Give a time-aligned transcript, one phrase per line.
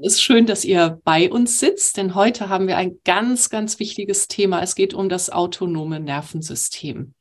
[0.00, 4.28] ist schön, dass ihr bei uns sitzt, denn heute haben wir ein ganz, ganz wichtiges
[4.28, 4.62] Thema.
[4.62, 7.14] Es geht um das autonome Nervensystem.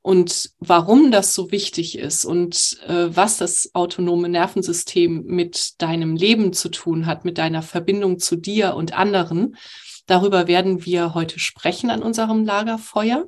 [0.00, 6.52] Und warum das so wichtig ist und äh, was das autonome Nervensystem mit deinem Leben
[6.52, 9.56] zu tun hat, mit deiner Verbindung zu dir und anderen,
[10.06, 13.24] darüber werden wir heute sprechen an unserem Lagerfeuer.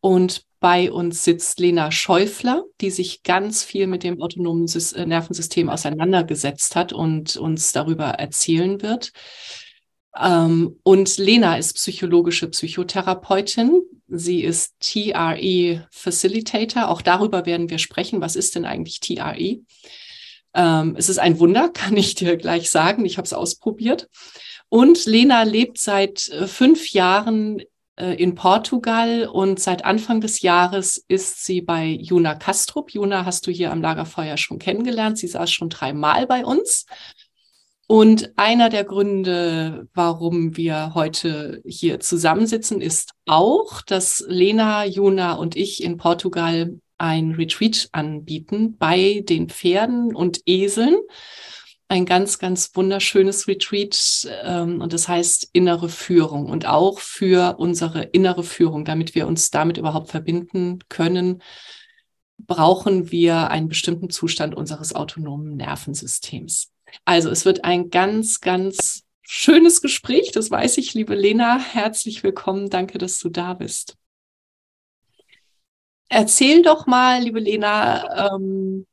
[0.00, 5.70] Und bei uns sitzt Lena Schäufler, die sich ganz viel mit dem autonomen äh, Nervensystem
[5.70, 9.12] auseinandergesetzt hat und uns darüber erzählen wird.
[10.18, 13.82] Ähm, und Lena ist psychologische Psychotherapeutin.
[14.08, 16.88] Sie ist TRE Facilitator.
[16.88, 18.20] Auch darüber werden wir sprechen.
[18.20, 19.60] Was ist denn eigentlich TRE?
[20.52, 23.06] Ähm, es ist ein Wunder, kann ich dir gleich sagen.
[23.06, 24.08] Ich habe es ausprobiert.
[24.68, 27.62] Und Lena lebt seit äh, fünf Jahren
[28.16, 32.92] in Portugal und seit Anfang des Jahres ist sie bei Juna Kastrup.
[32.92, 35.18] Juna hast du hier am Lagerfeuer schon kennengelernt.
[35.18, 36.86] Sie saß schon dreimal bei uns.
[37.86, 45.56] Und einer der Gründe, warum wir heute hier zusammensitzen, ist auch, dass Lena, Juna und
[45.56, 50.96] ich in Portugal ein Retreat anbieten bei den Pferden und Eseln
[51.90, 58.02] ein ganz, ganz wunderschönes Retreat ähm, und das heißt innere Führung und auch für unsere
[58.04, 61.42] innere Führung, damit wir uns damit überhaupt verbinden können,
[62.38, 66.70] brauchen wir einen bestimmten Zustand unseres autonomen Nervensystems.
[67.04, 71.58] Also es wird ein ganz, ganz schönes Gespräch, das weiß ich, liebe Lena.
[71.58, 73.96] Herzlich willkommen, danke, dass du da bist.
[76.08, 78.86] Erzähl doch mal, liebe Lena, ähm,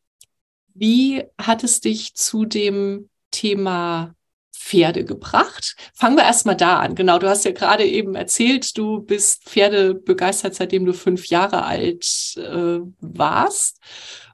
[0.77, 4.13] wie hat es dich zu dem Thema
[4.55, 5.75] Pferde gebracht?
[5.93, 6.95] Fangen wir erstmal da an.
[6.95, 11.63] Genau, du hast ja gerade eben erzählt, du bist Pferde begeistert, seitdem du fünf Jahre
[11.63, 13.79] alt äh, warst.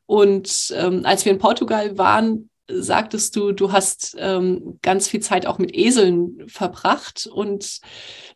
[0.05, 5.45] Und ähm, als wir in Portugal waren, sagtest du, du hast ähm, ganz viel Zeit
[5.45, 7.27] auch mit Eseln verbracht.
[7.27, 7.79] Und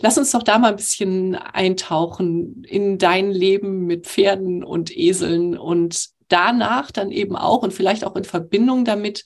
[0.01, 5.57] lass uns doch da mal ein bisschen eintauchen in dein Leben mit Pferden und Eseln
[5.57, 9.25] und danach dann eben auch und vielleicht auch in Verbindung damit,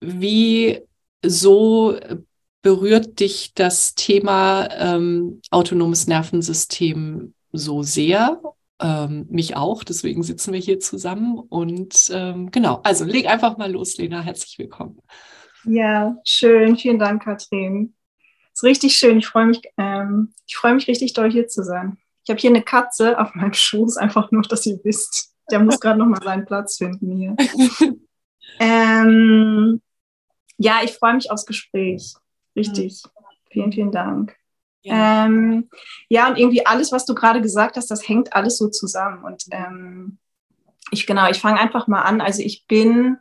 [0.00, 0.80] wie
[1.24, 1.98] so
[2.62, 8.40] berührt dich das Thema ähm, autonomes Nervensystem so sehr?
[8.80, 11.38] Ähm, mich auch, deswegen sitzen wir hier zusammen.
[11.38, 14.20] Und ähm, genau, also leg einfach mal los, Lena.
[14.20, 14.98] Herzlich willkommen.
[15.64, 16.76] Ja, schön.
[16.76, 17.94] Vielen Dank, Katrin.
[18.52, 19.18] Ist richtig schön.
[19.18, 21.98] Ich freue mich, ähm, ich freue mich richtig doll hier zu sein.
[22.24, 25.33] Ich habe hier eine Katze auf meinem Schoß, einfach nur, dass ihr wisst.
[25.50, 27.36] Der muss gerade noch mal seinen Platz finden hier.
[28.60, 29.80] ähm,
[30.56, 32.14] ja, ich freue mich aufs Gespräch.
[32.56, 33.02] Richtig.
[33.04, 33.10] Mhm.
[33.50, 34.36] Vielen, vielen Dank.
[34.82, 35.26] Ja.
[35.26, 35.70] Ähm,
[36.08, 39.24] ja, und irgendwie alles, was du gerade gesagt hast, das hängt alles so zusammen.
[39.24, 40.18] Und ähm,
[40.90, 42.20] ich genau, ich fange einfach mal an.
[42.20, 43.16] Also ich bin,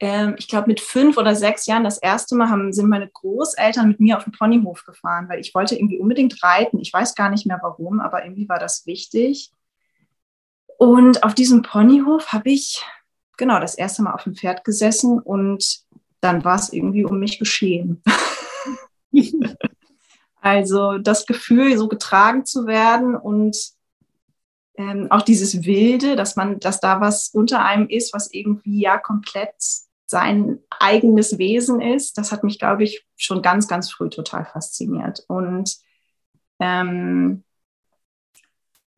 [0.00, 3.88] ähm, ich glaube, mit fünf oder sechs Jahren das erste Mal haben, sind meine Großeltern
[3.88, 6.80] mit mir auf den Ponyhof gefahren, weil ich wollte irgendwie unbedingt reiten.
[6.80, 9.52] Ich weiß gar nicht mehr warum, aber irgendwie war das wichtig.
[10.80, 12.82] Und auf diesem Ponyhof habe ich
[13.36, 15.82] genau das erste Mal auf dem Pferd gesessen und
[16.22, 18.02] dann war es irgendwie um mich geschehen.
[20.40, 23.58] also das Gefühl, so getragen zu werden und
[24.76, 28.96] ähm, auch dieses Wilde, dass man, dass da was unter einem ist, was irgendwie ja
[28.96, 29.52] komplett
[30.06, 35.26] sein eigenes Wesen ist, das hat mich, glaube ich, schon ganz, ganz früh total fasziniert.
[35.28, 35.76] Und
[36.58, 37.44] ähm,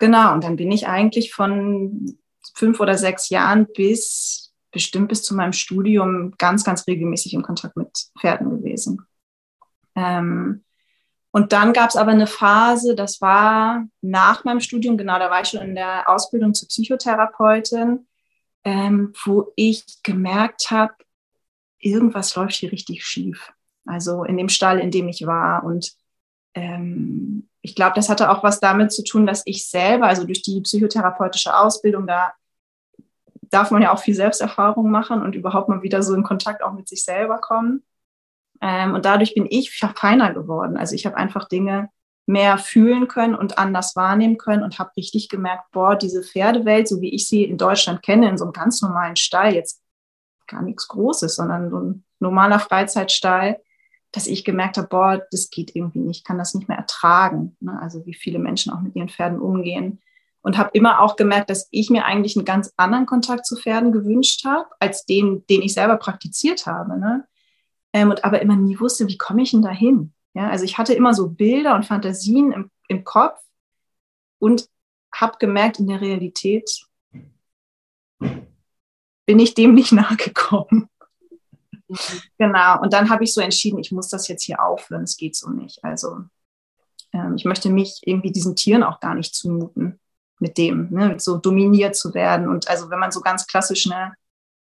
[0.02, 2.18] genau, und dann bin ich eigentlich von
[2.54, 7.76] fünf oder sechs Jahren bis bestimmt bis zu meinem Studium ganz, ganz regelmäßig in Kontakt
[7.76, 9.06] mit Pferden gewesen.
[9.94, 10.64] Ähm,
[11.30, 15.42] und dann gab es aber eine Phase, das war nach meinem Studium, genau, da war
[15.42, 18.08] ich schon in der Ausbildung zur Psychotherapeutin,
[18.64, 20.94] ähm, wo ich gemerkt habe,
[21.78, 23.52] irgendwas läuft hier richtig schief.
[23.86, 25.62] Also in dem Stall, in dem ich war.
[25.62, 25.92] Und
[26.54, 30.42] ähm, ich glaube, das hatte auch was damit zu tun, dass ich selber, also durch
[30.42, 32.32] die psychotherapeutische Ausbildung, da
[33.50, 36.72] darf man ja auch viel Selbsterfahrung machen und überhaupt mal wieder so in Kontakt auch
[36.72, 37.82] mit sich selber kommen.
[38.60, 40.76] Ähm, und dadurch bin ich feiner geworden.
[40.76, 41.90] Also ich habe einfach Dinge
[42.26, 47.00] mehr fühlen können und anders wahrnehmen können und habe richtig gemerkt, boah, diese Pferdewelt, so
[47.00, 49.82] wie ich sie in Deutschland kenne, in so einem ganz normalen Stall, jetzt
[50.46, 53.60] gar nichts Großes, sondern so ein normaler Freizeitstall,
[54.12, 57.56] dass ich gemerkt habe, boah, das geht irgendwie nicht, kann das nicht mehr ertragen.
[57.60, 57.80] Ne?
[57.80, 60.00] Also wie viele Menschen auch mit ihren Pferden umgehen.
[60.42, 63.92] Und habe immer auch gemerkt, dass ich mir eigentlich einen ganz anderen Kontakt zu Pferden
[63.92, 66.98] gewünscht habe, als den, den ich selber praktiziert habe.
[66.98, 67.26] Ne?
[67.92, 70.12] Ähm, und aber immer nie wusste, wie komme ich denn dahin?
[70.34, 73.40] Ja, also ich hatte immer so Bilder und Fantasien im, im Kopf
[74.38, 74.68] und
[75.14, 76.86] habe gemerkt, in der Realität
[78.18, 80.88] bin ich dem nicht nachgekommen.
[82.38, 82.80] Genau.
[82.80, 85.04] Und dann habe ich so entschieden, ich muss das jetzt hier aufhören.
[85.04, 85.82] Es geht so nicht.
[85.84, 86.24] Also
[87.12, 90.00] ähm, ich möchte mich irgendwie diesen Tieren auch gar nicht zumuten,
[90.38, 92.48] mit dem, ne, so dominiert zu werden.
[92.48, 94.12] Und also wenn man so ganz klassisch ne,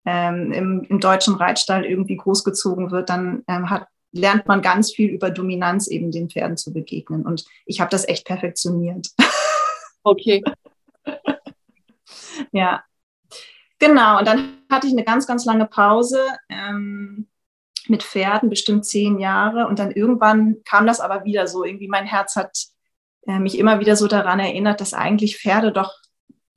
[0.06, 5.10] ähm, im, im, deutschen Reitstall irgendwie großgezogen wird, dann ähm, hat, lernt man ganz viel
[5.10, 7.26] über Dominanz eben den Pferden zu begegnen.
[7.26, 9.10] Und ich habe das echt perfektioniert.
[10.04, 10.44] Okay.
[12.52, 12.84] ja,
[13.80, 16.20] Genau, und dann hatte ich eine ganz, ganz lange Pause
[16.50, 17.28] ähm,
[17.88, 19.68] mit Pferden, bestimmt zehn Jahre.
[19.68, 21.64] Und dann irgendwann kam das aber wieder so.
[21.64, 22.58] Irgendwie mein Herz hat
[23.28, 25.94] äh, mich immer wieder so daran erinnert, dass eigentlich Pferde doch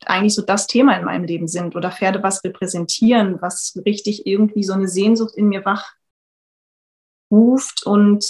[0.06, 4.62] eigentlich so das Thema in meinem Leben sind oder Pferde was repräsentieren, was richtig irgendwie
[4.62, 5.92] so eine Sehnsucht in mir wach
[7.30, 8.24] ruft und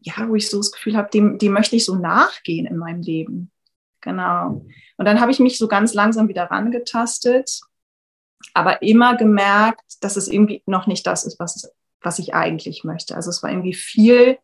[0.00, 3.02] ja, wo ich so das Gefühl habe, dem, dem möchte ich so nachgehen in meinem
[3.02, 3.50] Leben.
[4.00, 4.64] Genau.
[4.96, 7.60] Und dann habe ich mich so ganz langsam wieder rangetastet
[8.54, 11.70] aber immer gemerkt, dass es irgendwie noch nicht das ist, was,
[12.00, 13.14] was ich eigentlich möchte.
[13.14, 14.38] Also es war irgendwie viel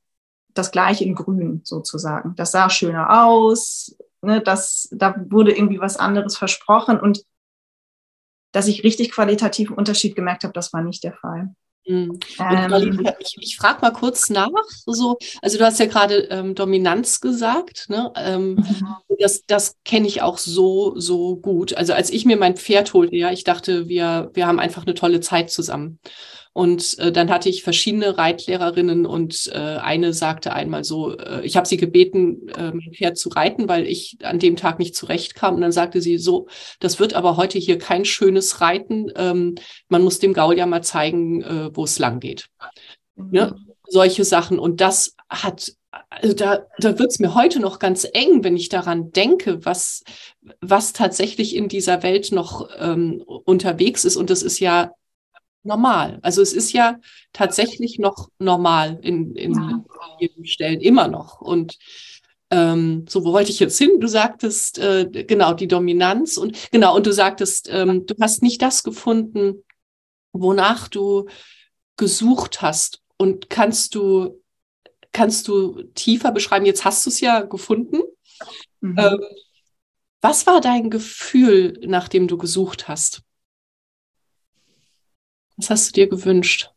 [0.54, 2.34] das Gleiche in Grün sozusagen.
[2.36, 7.24] Das sah schöner aus, ne, das, da wurde irgendwie was anderes versprochen und
[8.52, 11.54] dass ich richtig qualitativen Unterschied gemerkt habe, das war nicht der Fall.
[11.86, 12.18] Mhm.
[12.38, 14.48] Ähm, ich, ich frage mal kurz nach.
[14.86, 17.86] So, also du hast ja gerade ähm, Dominanz gesagt.
[17.88, 18.12] Ne?
[18.16, 18.86] Ähm, mhm.
[19.18, 21.74] Das, das kenne ich auch so, so gut.
[21.76, 24.94] Also als ich mir mein Pferd holte, ja, ich dachte, wir, wir haben einfach eine
[24.94, 25.98] tolle Zeit zusammen.
[26.54, 31.56] Und äh, dann hatte ich verschiedene Reitlehrerinnen und äh, eine sagte einmal so, äh, ich
[31.56, 35.56] habe sie gebeten, äh, mein Pferd zu reiten, weil ich an dem Tag nicht zurechtkam.
[35.56, 36.46] Und dann sagte sie so,
[36.78, 39.10] das wird aber heute hier kein schönes Reiten.
[39.16, 39.56] Ähm,
[39.88, 42.46] man muss dem Gaul ja mal zeigen, äh, wo es lang geht.
[43.16, 43.30] Mhm.
[43.32, 43.56] Ne?
[43.88, 44.60] Solche Sachen.
[44.60, 45.72] Und das hat
[46.08, 50.02] also da, da wird es mir heute noch ganz eng, wenn ich daran denke, was,
[50.60, 54.16] was tatsächlich in dieser Welt noch ähm, unterwegs ist.
[54.16, 54.92] Und das ist ja
[55.64, 56.18] normal.
[56.22, 56.98] Also es ist ja
[57.32, 59.84] tatsächlich noch normal in, in ja.
[60.18, 61.40] vielen Stellen immer noch.
[61.40, 61.78] Und
[62.50, 63.98] ähm, so, wo wollte ich jetzt hin?
[64.00, 68.62] Du sagtest, äh, genau, die Dominanz und genau, und du sagtest, ähm, du hast nicht
[68.62, 69.64] das gefunden,
[70.32, 71.26] wonach du
[71.96, 73.00] gesucht hast.
[73.16, 74.42] Und kannst du,
[75.12, 76.66] kannst du tiefer beschreiben?
[76.66, 78.00] Jetzt hast du es ja gefunden.
[78.80, 78.98] Mhm.
[78.98, 79.20] Ähm,
[80.20, 83.22] was war dein Gefühl, nachdem du gesucht hast?
[85.56, 86.70] Was hast du dir gewünscht?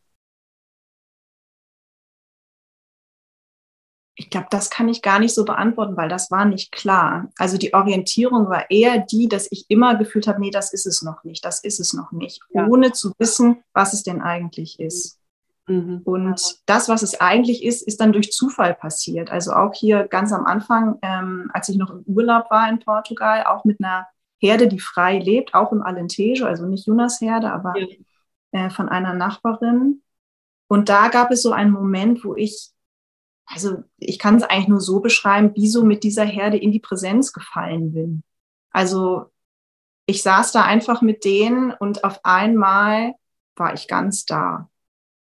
[4.19, 7.29] Ich glaube, das kann ich gar nicht so beantworten, weil das war nicht klar.
[7.38, 11.03] Also die Orientierung war eher die, dass ich immer gefühlt habe, nee, das ist es
[11.03, 12.65] noch nicht, das ist es noch nicht, ja.
[12.65, 15.19] ohne zu wissen, was es denn eigentlich ist.
[15.67, 16.01] Mhm.
[16.03, 19.29] Und das, was es eigentlich ist, ist dann durch Zufall passiert.
[19.29, 23.43] Also auch hier ganz am Anfang, ähm, als ich noch im Urlaub war in Portugal,
[23.43, 24.07] auch mit einer
[24.39, 27.86] Herde, die frei lebt, auch im Alentejo, also nicht Jonas Herde, aber ja
[28.51, 30.01] äh, von einer Nachbarin.
[30.68, 32.70] Und da gab es so einen Moment, wo ich,
[33.46, 36.80] also ich kann es eigentlich nur so beschreiben, wie so mit dieser Herde in die
[36.80, 38.24] Präsenz gefallen bin.
[38.72, 39.32] Also
[40.06, 43.13] ich saß da einfach mit denen und auf einmal
[43.56, 44.70] war ich ganz da.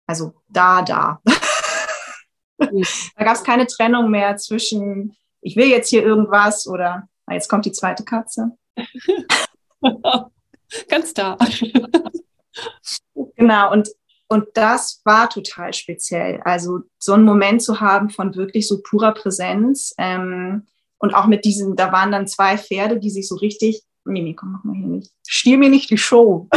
[0.07, 1.21] Also da, da.
[2.59, 7.49] Da gab es keine Trennung mehr zwischen, ich will jetzt hier irgendwas oder na, jetzt
[7.49, 8.57] kommt die zweite Katze.
[10.89, 11.37] ganz da.
[13.37, 13.91] genau, und,
[14.29, 16.41] und das war total speziell.
[16.45, 19.95] Also so einen Moment zu haben von wirklich so purer Präsenz.
[19.99, 20.67] Ähm,
[20.99, 24.53] und auch mit diesen, da waren dann zwei Pferde, die sich so richtig, Mimi, komm,
[24.53, 26.49] mach mal hier nicht, stier mir nicht die Show.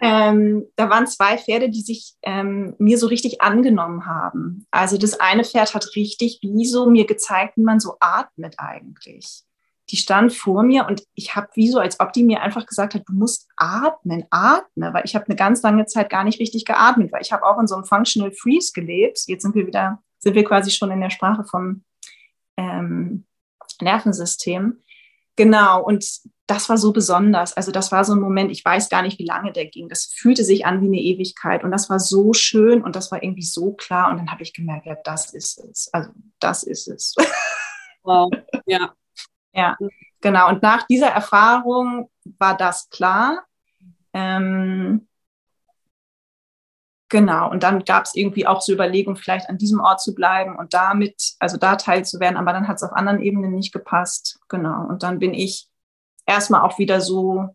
[0.00, 4.66] ähm, da waren zwei Pferde, die sich ähm, mir so richtig angenommen haben.
[4.70, 9.44] Also das eine Pferd hat richtig wie so mir gezeigt, wie man so atmet eigentlich.
[9.90, 12.94] Die stand vor mir und ich habe wie so, als ob die mir einfach gesagt
[12.94, 16.64] hat, du musst atmen, atme, weil ich habe eine ganz lange Zeit gar nicht richtig
[16.64, 19.24] geatmet, weil ich habe auch in so einem Functional Freeze gelebt.
[19.26, 21.84] Jetzt sind wir wieder, sind wir quasi schon in der Sprache vom
[22.56, 23.26] ähm,
[23.80, 24.80] Nervensystem.
[25.36, 26.04] Genau, und
[26.46, 27.56] das war so besonders.
[27.56, 29.88] Also das war so ein Moment, ich weiß gar nicht, wie lange der ging.
[29.88, 33.22] Das fühlte sich an wie eine Ewigkeit und das war so schön und das war
[33.22, 34.10] irgendwie so klar.
[34.10, 35.88] Und dann habe ich gemerkt, ja, das ist es.
[35.92, 37.14] Also das ist es.
[38.02, 38.30] Wow,
[38.64, 38.94] ja.
[39.52, 39.76] Ja,
[40.20, 40.48] genau.
[40.48, 43.44] Und nach dieser Erfahrung war das klar.
[44.12, 45.06] Ähm,
[47.10, 50.54] Genau, und dann gab es irgendwie auch so Überlegungen, vielleicht an diesem Ort zu bleiben
[50.56, 54.38] und damit, also da teilzuwerden, aber dann hat es auf anderen Ebenen nicht gepasst.
[54.48, 55.68] Genau, und dann bin ich
[56.24, 57.48] erstmal auch wieder so,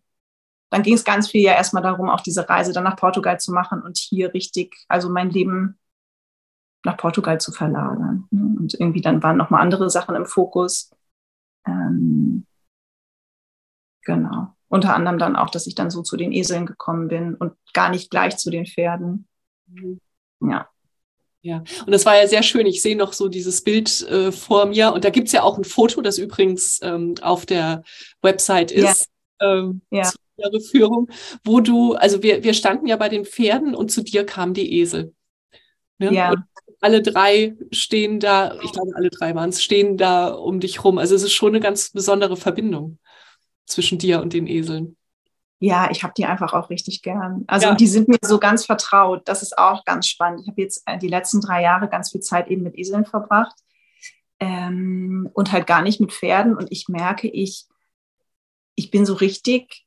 [0.72, 3.54] dann ging es ganz viel ja erstmal darum, auch diese Reise dann nach Portugal zu
[3.54, 5.80] machen und hier richtig, also mein Leben
[6.84, 8.28] nach Portugal zu verlagern.
[8.32, 10.92] Und irgendwie dann waren nochmal andere Sachen im Fokus.
[11.66, 12.46] Ähm,
[14.04, 14.54] genau.
[14.68, 17.90] Unter anderem dann auch, dass ich dann so zu den Eseln gekommen bin und gar
[17.90, 19.28] nicht gleich zu den Pferden.
[19.68, 20.00] Mhm.
[20.42, 20.70] Ja.
[21.42, 22.66] Ja, und das war ja sehr schön.
[22.66, 24.94] Ich sehe noch so dieses Bild äh, vor mir.
[24.94, 27.84] Und da gibt es ja auch ein Foto, das übrigens ähm, auf der
[28.24, 29.08] Website ist.
[29.40, 29.60] Ja.
[29.60, 30.04] Ähm, ja.
[30.04, 31.08] Zur Führung,
[31.44, 34.80] wo du, also wir, wir standen ja bei den Pferden und zu dir kamen die
[34.80, 35.14] Esel.
[36.00, 36.14] Ne?
[36.14, 36.32] Ja.
[36.32, 36.44] Und
[36.86, 40.98] alle drei stehen da, ich glaube, alle drei waren es, stehen da um dich rum.
[40.98, 43.00] Also es ist schon eine ganz besondere Verbindung
[43.66, 44.96] zwischen dir und den Eseln
[45.60, 47.44] ja, ich habe die einfach auch richtig gern.
[47.48, 47.76] Also ja.
[47.76, 49.22] die sind mir so ganz vertraut.
[49.26, 50.42] Das ist auch ganz spannend.
[50.42, 53.56] Ich habe jetzt äh, die letzten drei Jahre ganz viel Zeit eben mit Eseln verbracht
[54.40, 56.56] ähm, und halt gar nicht mit Pferden.
[56.56, 57.66] Und ich merke, ich,
[58.76, 59.86] ich bin so richtig,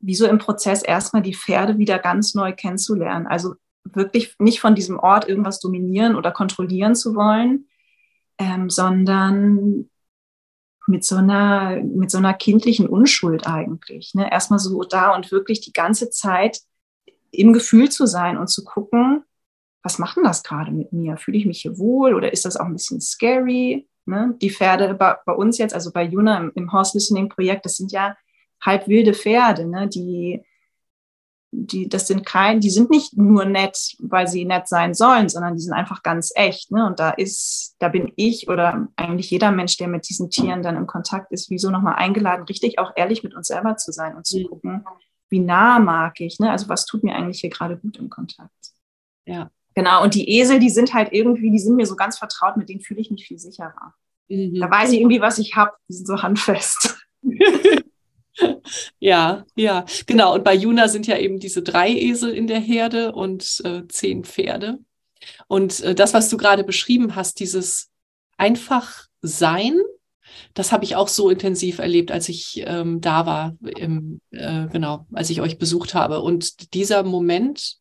[0.00, 3.26] wie so im Prozess, erstmal die Pferde wieder ganz neu kennenzulernen.
[3.26, 7.66] Also wirklich nicht von diesem Ort irgendwas dominieren oder kontrollieren zu wollen,
[8.38, 9.90] ähm, sondern
[10.86, 14.14] mit so einer, mit so einer kindlichen Unschuld eigentlich.
[14.14, 14.30] Ne?
[14.30, 16.60] Erstmal so da und wirklich die ganze Zeit
[17.30, 19.24] im Gefühl zu sein und zu gucken,
[19.82, 21.16] was macht denn das gerade mit mir?
[21.16, 23.88] Fühle ich mich hier wohl oder ist das auch ein bisschen scary?
[24.06, 24.36] Ne?
[24.40, 27.76] Die Pferde bei, bei, uns jetzt, also bei Juna im, im Horse Listening Projekt, das
[27.76, 28.16] sind ja
[28.60, 29.88] halb wilde Pferde, ne?
[29.88, 30.42] die
[31.54, 35.54] die, das sind kein, die sind nicht nur nett, weil sie nett sein sollen, sondern
[35.54, 36.72] die sind einfach ganz echt.
[36.72, 36.86] Ne?
[36.86, 40.76] Und da ist, da bin ich oder eigentlich jeder Mensch, der mit diesen Tieren dann
[40.76, 44.26] im Kontakt ist, wieso nochmal eingeladen, richtig auch ehrlich mit uns selber zu sein und
[44.26, 44.46] zu mhm.
[44.48, 44.84] gucken,
[45.28, 46.50] wie nah mag ich, ne?
[46.50, 48.50] Also was tut mir eigentlich hier gerade gut im Kontakt?
[49.26, 49.50] Ja.
[49.74, 50.02] Genau.
[50.02, 52.80] Und die Esel, die sind halt irgendwie, die sind mir so ganz vertraut, mit denen
[52.80, 53.94] fühle ich mich viel sicherer.
[54.28, 54.58] Mhm.
[54.58, 55.72] Da weiß ich irgendwie, was ich habe.
[55.88, 56.98] Die sind so handfest.
[58.98, 60.34] Ja, ja, genau.
[60.34, 64.24] Und bei Juna sind ja eben diese drei Esel in der Herde und äh, zehn
[64.24, 64.78] Pferde.
[65.48, 67.90] Und äh, das, was du gerade beschrieben hast, dieses
[68.36, 69.78] einfach Sein,
[70.54, 75.06] das habe ich auch so intensiv erlebt, als ich ähm, da war, im, äh, genau,
[75.12, 76.20] als ich euch besucht habe.
[76.20, 77.76] Und dieser Moment,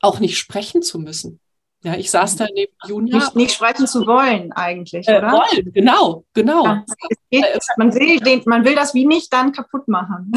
[0.00, 1.40] auch nicht sprechen zu müssen.
[1.84, 3.18] Ja, ich saß da neben Junia.
[3.18, 5.32] Nicht, nicht sprechen zu wollen eigentlich, äh, oder?
[5.32, 6.64] Wollen, genau, genau.
[6.64, 6.84] Ja,
[7.30, 7.44] geht,
[7.76, 10.32] man, will den, man will das wie nicht dann kaputt machen.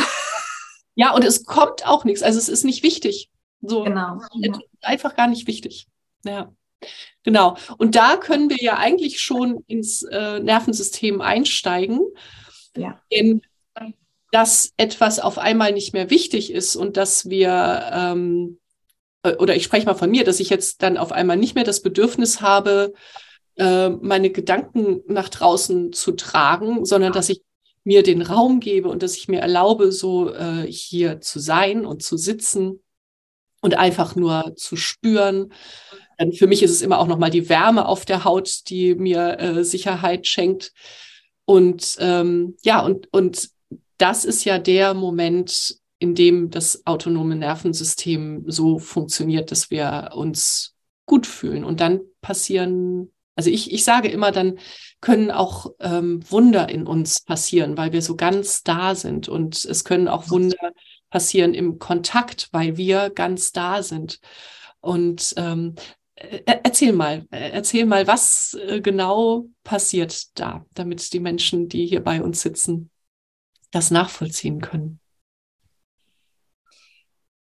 [0.99, 2.23] Ja, und es kommt auch nichts.
[2.23, 3.29] Also es ist nicht wichtig.
[3.61, 4.19] So, genau.
[4.81, 5.87] Einfach gar nicht wichtig.
[6.25, 6.51] Ja.
[7.23, 7.55] Genau.
[7.77, 12.01] Und da können wir ja eigentlich schon ins äh, Nervensystem einsteigen.
[12.75, 12.99] Ja.
[13.11, 13.41] Denn
[14.31, 18.66] dass etwas auf einmal nicht mehr wichtig ist und dass wir ähm, äh,
[19.39, 21.81] oder ich spreche mal von mir, dass ich jetzt dann auf einmal nicht mehr das
[21.81, 22.93] Bedürfnis habe,
[23.57, 27.41] äh, meine Gedanken nach draußen zu tragen, sondern dass ich
[27.83, 32.03] mir den Raum gebe und dass ich mir erlaube, so äh, hier zu sein und
[32.03, 32.81] zu sitzen
[33.61, 35.53] und einfach nur zu spüren.
[36.17, 39.39] Dann für mich ist es immer auch nochmal die Wärme auf der Haut, die mir
[39.39, 40.73] äh, Sicherheit schenkt.
[41.45, 43.49] Und ähm, ja, und, und
[43.97, 50.75] das ist ja der Moment, in dem das autonome Nervensystem so funktioniert, dass wir uns
[51.05, 51.63] gut fühlen.
[51.63, 54.57] Und dann passieren Also ich, ich sage immer, dann
[54.99, 59.29] können auch ähm, Wunder in uns passieren, weil wir so ganz da sind.
[59.29, 60.71] Und es können auch Wunder
[61.09, 64.19] passieren im Kontakt, weil wir ganz da sind.
[64.81, 65.75] Und ähm,
[66.15, 71.85] äh, erzähl mal, äh, erzähl mal, was äh, genau passiert da, damit die Menschen, die
[71.85, 72.89] hier bei uns sitzen,
[73.71, 74.99] das nachvollziehen können.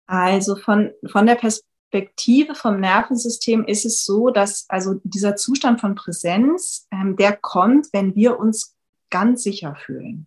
[0.08, 5.94] Also von, von der Perspektive vom Nervensystem ist es so, dass also dieser Zustand von
[5.94, 8.74] Präsenz, ähm, der kommt, wenn wir uns
[9.10, 10.26] ganz sicher fühlen.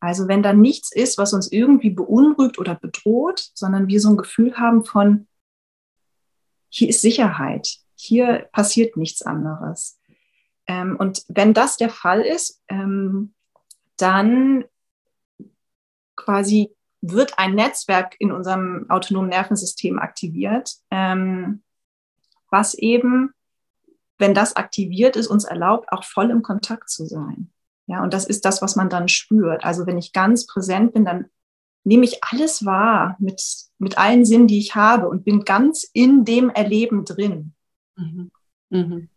[0.00, 4.16] Also wenn da nichts ist, was uns irgendwie beunruhigt oder bedroht, sondern wir so ein
[4.16, 5.28] Gefühl haben von,
[6.68, 10.00] hier ist Sicherheit, hier passiert nichts anderes.
[10.66, 13.34] Ähm, und wenn das der Fall ist, ähm,
[13.96, 14.64] dann
[16.16, 21.62] quasi wird ein Netzwerk in unserem autonomen Nervensystem aktiviert, ähm,
[22.50, 23.32] was eben,
[24.18, 27.50] wenn das aktiviert ist, uns erlaubt, auch voll im Kontakt zu sein.
[27.86, 29.64] Ja, und das ist das, was man dann spürt.
[29.64, 31.26] Also wenn ich ganz präsent bin, dann
[31.84, 33.42] nehme ich alles wahr mit,
[33.78, 37.54] mit allen Sinnen, die ich habe und bin ganz in dem Erleben drin.
[37.96, 38.30] Mhm.
[38.68, 39.08] Mhm.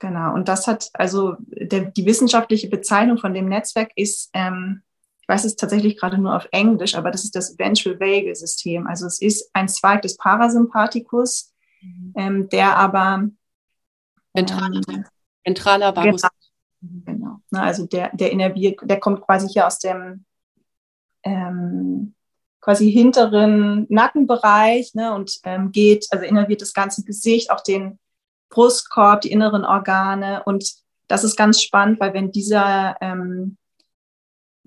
[0.00, 0.34] Genau.
[0.34, 4.82] Und das hat, also der, die wissenschaftliche Bezeichnung von dem Netzwerk ist, ähm,
[5.30, 8.86] weiß es tatsächlich gerade nur auf Englisch, aber das ist das Ventral Vagal System.
[8.86, 12.12] Also es ist ein Zweig des Parasympathikus, mhm.
[12.16, 13.28] ähm, der aber
[14.34, 15.04] ventraler, ähm,
[15.44, 16.22] ventraler Vagus.
[16.22, 16.32] Genau,
[16.80, 17.40] Genau.
[17.50, 20.24] Ne, also der, der innerviert, der kommt quasi hier aus dem
[21.22, 22.14] ähm,
[22.60, 27.98] quasi hinteren Nackenbereich ne, und ähm, geht, also innerviert das ganze Gesicht, auch den
[28.48, 30.42] Brustkorb, die inneren Organe.
[30.44, 30.72] Und
[31.08, 33.58] das ist ganz spannend, weil wenn dieser, ähm,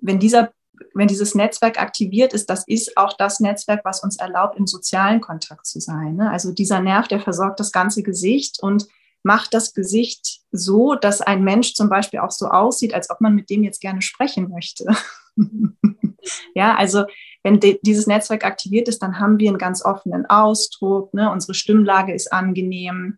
[0.03, 0.51] wenn dieser,
[0.93, 5.21] wenn dieses Netzwerk aktiviert ist, das ist auch das Netzwerk, was uns erlaubt, im sozialen
[5.21, 6.15] Kontakt zu sein.
[6.15, 6.29] Ne?
[6.29, 8.87] Also dieser Nerv, der versorgt das ganze Gesicht und
[9.23, 13.33] macht das Gesicht so, dass ein Mensch zum Beispiel auch so aussieht, als ob man
[13.33, 14.85] mit dem jetzt gerne sprechen möchte.
[16.53, 17.05] ja, also
[17.41, 21.13] wenn dieses Netzwerk aktiviert ist, dann haben wir einen ganz offenen Ausdruck.
[21.13, 21.31] Ne?
[21.31, 23.17] Unsere Stimmlage ist angenehm.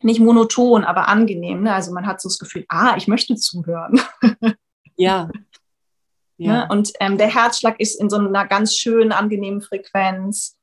[0.00, 1.62] Nicht monoton, aber angenehm.
[1.62, 1.74] Ne?
[1.74, 4.00] Also man hat so das Gefühl, ah, ich möchte zuhören.
[4.96, 5.28] ja.
[6.36, 6.52] ja.
[6.52, 6.68] Ne?
[6.70, 10.58] Und ähm, der Herzschlag ist in so einer ganz schönen, angenehmen Frequenz.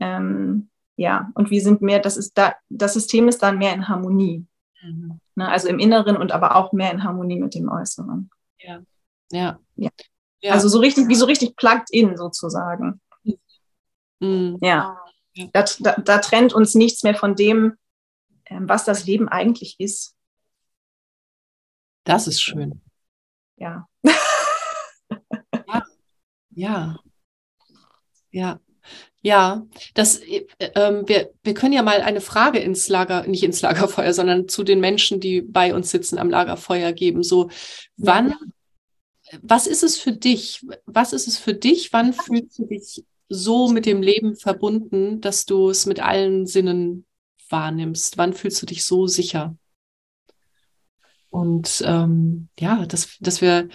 [0.00, 3.88] Ähm, ja, und wir sind mehr, das ist da, das System ist dann mehr in
[3.88, 4.46] Harmonie.
[4.82, 5.20] Mhm.
[5.34, 8.30] Ne, also im Inneren und aber auch mehr in Harmonie mit dem Äußeren.
[8.58, 8.82] Ja.
[9.30, 9.58] Ja.
[9.76, 9.90] ja.
[10.40, 10.52] ja.
[10.52, 13.00] Also so richtig, wie so richtig plugged in sozusagen.
[14.20, 14.58] Mhm.
[14.60, 14.98] Ja.
[15.52, 17.78] Da, da, da, trennt uns nichts mehr von dem,
[18.44, 20.14] ähm, was das Leben eigentlich ist.
[22.04, 22.82] Das ist schön.
[23.56, 23.70] Ja.
[23.70, 23.88] ja.
[26.54, 26.98] Ja.
[28.30, 28.60] Ja.
[29.24, 33.62] Ja, das, äh, ähm, wir, wir können ja mal eine Frage ins Lager, nicht ins
[33.62, 37.22] Lagerfeuer, sondern zu den Menschen, die bei uns sitzen am Lagerfeuer geben.
[37.22, 37.48] So,
[37.96, 38.34] wann,
[39.40, 40.66] was ist es für dich?
[40.86, 41.92] Was ist es für dich?
[41.92, 47.06] Wann fühlst du dich so mit dem Leben verbunden, dass du es mit allen Sinnen
[47.48, 48.18] wahrnimmst?
[48.18, 49.56] Wann fühlst du dich so sicher?
[51.30, 53.68] Und ähm, ja, dass, dass wir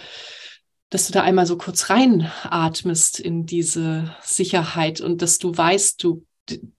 [0.90, 6.24] dass du da einmal so kurz reinatmest in diese Sicherheit und dass du weißt, du,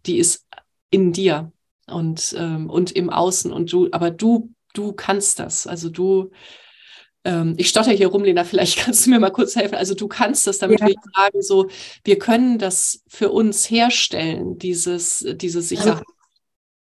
[0.06, 0.48] die ist
[0.90, 1.52] in dir
[1.88, 5.68] und, ähm, und im Außen und du, aber du, du kannst das.
[5.68, 6.32] Also du,
[7.24, 9.76] ähm, ich stotter hier rum, Lena, vielleicht kannst du mir mal kurz helfen.
[9.76, 10.88] Also du kannst das, damit ja.
[10.88, 11.70] wir sagen, so,
[12.04, 16.04] wir können das für uns herstellen, dieses, diese Sicherheit.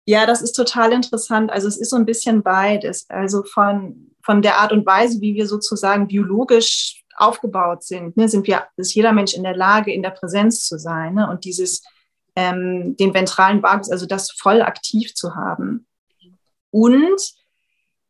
[0.05, 1.51] Ja, das ist total interessant.
[1.51, 3.05] Also es ist so ein bisschen beides.
[3.09, 8.45] Also von, von der Art und Weise, wie wir sozusagen biologisch aufgebaut sind, ne, sind
[8.45, 11.81] wir, ist jeder Mensch in der Lage, in der Präsenz zu sein ne, und dieses,
[12.35, 15.87] ähm, den ventralen Vagus, also das voll aktiv zu haben.
[16.71, 17.21] Und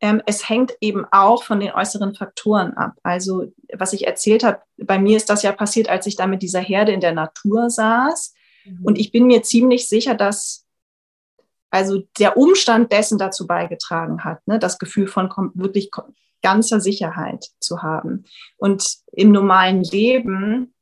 [0.00, 2.94] ähm, es hängt eben auch von den äußeren Faktoren ab.
[3.04, 6.42] Also, was ich erzählt habe, bei mir ist das ja passiert, als ich da mit
[6.42, 8.34] dieser Herde in der Natur saß.
[8.64, 8.84] Mhm.
[8.84, 10.66] Und ich bin mir ziemlich sicher, dass
[11.70, 15.90] also der Umstand dessen dazu beigetragen hat, ne, das Gefühl von wirklich
[16.42, 18.24] ganzer Sicherheit zu haben.
[18.56, 20.74] Und im normalen Leben,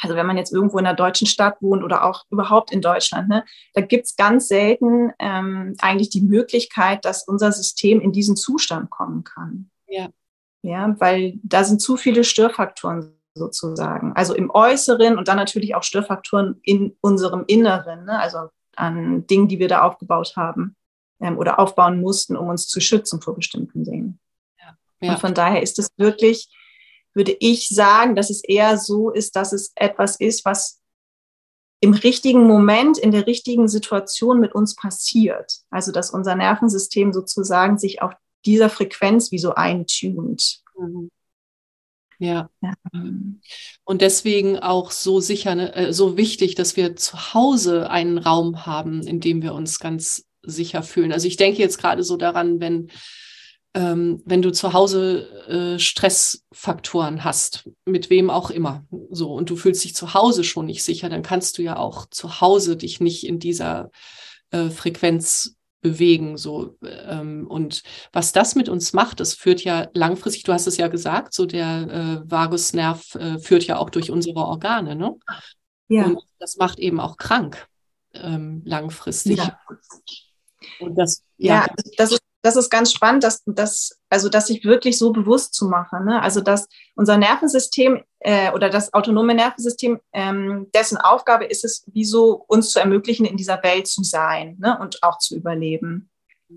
[0.00, 3.28] also wenn man jetzt irgendwo in einer deutschen Stadt wohnt oder auch überhaupt in Deutschland,
[3.28, 8.90] ne, da gibt's ganz selten ähm, eigentlich die Möglichkeit, dass unser System in diesen Zustand
[8.90, 9.70] kommen kann.
[9.86, 10.08] Ja.
[10.62, 14.12] Ja, weil da sind zu viele Störfaktoren sozusagen.
[14.14, 18.18] Also im Äußeren und dann natürlich auch Störfaktoren in unserem Inneren, ne?
[18.18, 20.76] also an Dingen, die wir da aufgebaut haben
[21.20, 24.20] ähm, oder aufbauen mussten, um uns zu schützen vor bestimmten Dingen.
[25.00, 25.12] Ja.
[25.12, 26.48] Und von daher ist es wirklich,
[27.14, 30.80] würde ich sagen, dass es eher so ist, dass es etwas ist, was
[31.80, 35.60] im richtigen Moment, in der richtigen Situation mit uns passiert.
[35.70, 38.14] Also, dass unser Nervensystem sozusagen sich auf
[38.44, 40.62] dieser Frequenz wie so eintunt.
[40.76, 41.10] Mhm.
[42.18, 42.50] Ja.
[42.60, 42.74] ja.
[43.84, 48.66] Und deswegen auch so sicher, ne, äh, so wichtig, dass wir zu Hause einen Raum
[48.66, 51.12] haben, in dem wir uns ganz sicher fühlen.
[51.12, 52.90] Also ich denke jetzt gerade so daran, wenn,
[53.74, 59.56] ähm, wenn du zu Hause äh, Stressfaktoren hast, mit wem auch immer, so und du
[59.56, 63.00] fühlst dich zu Hause schon nicht sicher, dann kannst du ja auch zu Hause dich
[63.00, 63.90] nicht in dieser
[64.50, 66.36] äh, Frequenz bewegen.
[66.36, 70.76] So, ähm, und was das mit uns macht, das führt ja langfristig, du hast es
[70.76, 75.16] ja gesagt, so der äh, Vagusnerv äh, führt ja auch durch unsere Organe, ne?
[75.88, 76.04] Ja.
[76.04, 77.66] Und das macht eben auch krank
[78.14, 79.38] ähm, langfristig.
[79.38, 79.58] Ja.
[80.80, 84.64] Und das, ja, ja das ist das ist ganz spannend, dass, dass, also, dass sich
[84.64, 86.04] wirklich so bewusst zu machen.
[86.04, 86.22] Ne?
[86.22, 92.04] Also, dass unser Nervensystem äh, oder das autonome Nervensystem, ähm, dessen Aufgabe ist es, wie
[92.04, 94.78] so uns zu ermöglichen, in dieser Welt zu sein ne?
[94.80, 96.10] und auch zu überleben.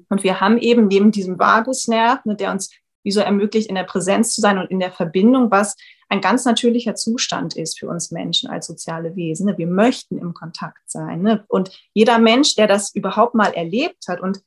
[0.10, 2.72] Und wir haben eben neben diesem Vagusnerv, ne, der uns
[3.04, 5.76] wie so ermöglicht, in der Präsenz zu sein und in der Verbindung, was
[6.08, 9.48] ein ganz natürlicher Zustand ist für uns Menschen als soziale Wesen.
[9.48, 9.58] Ne?
[9.58, 11.22] Wir möchten im Kontakt sein.
[11.22, 11.44] Ne?
[11.48, 14.42] Und jeder Mensch, der das überhaupt mal erlebt hat und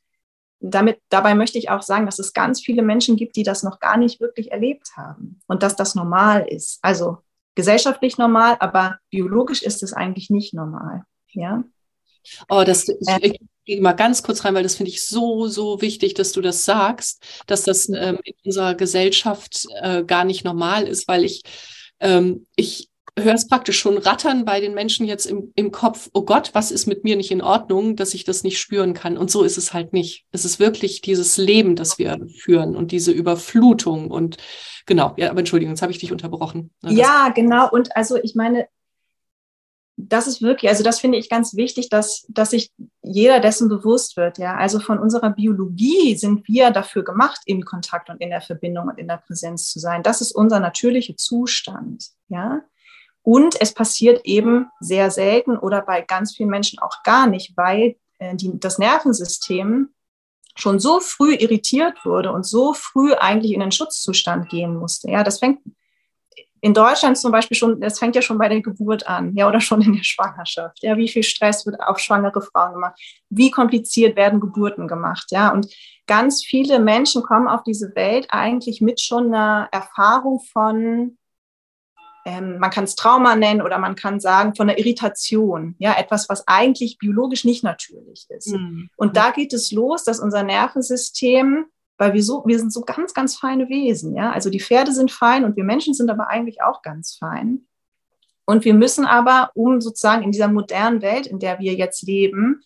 [0.71, 3.81] damit, dabei möchte ich auch sagen, dass es ganz viele Menschen gibt, die das noch
[3.81, 6.79] gar nicht wirklich erlebt haben und dass das normal ist.
[6.83, 7.19] Also
[7.55, 11.03] gesellschaftlich normal, aber biologisch ist es eigentlich nicht normal.
[11.29, 11.65] Ja.
[12.49, 13.19] Oh, das, ich, äh.
[13.23, 16.41] ich gehe mal ganz kurz rein, weil das finde ich so, so wichtig, dass du
[16.41, 21.43] das sagst, dass das ähm, in unserer Gesellschaft äh, gar nicht normal ist, weil ich,
[22.01, 26.23] ähm, ich höre es praktisch schon rattern bei den Menschen jetzt im, im Kopf, oh
[26.23, 29.17] Gott, was ist mit mir nicht in Ordnung, dass ich das nicht spüren kann.
[29.17, 30.27] Und so ist es halt nicht.
[30.33, 34.39] Es ist wirklich dieses Leben, das wir führen und diese Überflutung und
[34.87, 36.73] genau, ja, aber Entschuldigung, jetzt habe ich dich unterbrochen.
[36.83, 37.71] Ja, genau.
[37.71, 38.67] Und also ich meine,
[39.97, 42.73] das ist wirklich, also das finde ich ganz wichtig, dass, dass sich
[43.03, 44.39] jeder dessen bewusst wird.
[44.39, 48.89] Ja, also von unserer Biologie sind wir dafür gemacht, in Kontakt und in der Verbindung
[48.89, 50.03] und in der Präsenz zu sein.
[50.03, 52.09] Das ist unser natürlicher Zustand.
[52.29, 52.63] Ja,
[53.25, 57.97] und es passiert eben sehr selten oder bei ganz vielen Menschen auch gar nicht, weil
[58.19, 59.89] äh, die, das Nervensystem
[60.57, 65.11] schon so früh irritiert wurde und so früh eigentlich in den Schutzzustand gehen musste.
[65.11, 65.61] Ja, das fängt
[66.61, 69.61] in Deutschland zum Beispiel schon, das fängt ja schon bei der Geburt an, ja, oder
[69.61, 70.83] schon in der Schwangerschaft.
[70.83, 72.99] Ja, wie viel Stress wird auf schwangere Frauen gemacht?
[73.31, 75.27] Wie kompliziert werden Geburten gemacht?
[75.31, 75.67] Ja, und
[76.07, 81.17] ganz viele Menschen kommen auf diese Welt eigentlich mit schon einer Erfahrung von
[82.25, 86.29] ähm, man kann es Trauma nennen oder man kann sagen von der Irritation, ja, etwas,
[86.29, 88.53] was eigentlich biologisch nicht natürlich ist.
[88.53, 88.89] Mhm.
[88.97, 91.67] Und da geht es los, dass unser Nervensystem,
[91.99, 95.13] weil wir so, wir sind so ganz, ganz feine Wesen, ja, also die Pferde sind
[95.13, 97.67] fein und wir Menschen sind aber eigentlich auch ganz fein.
[98.47, 102.63] Und wir müssen aber, um sozusagen in dieser modernen Welt, in der wir jetzt leben,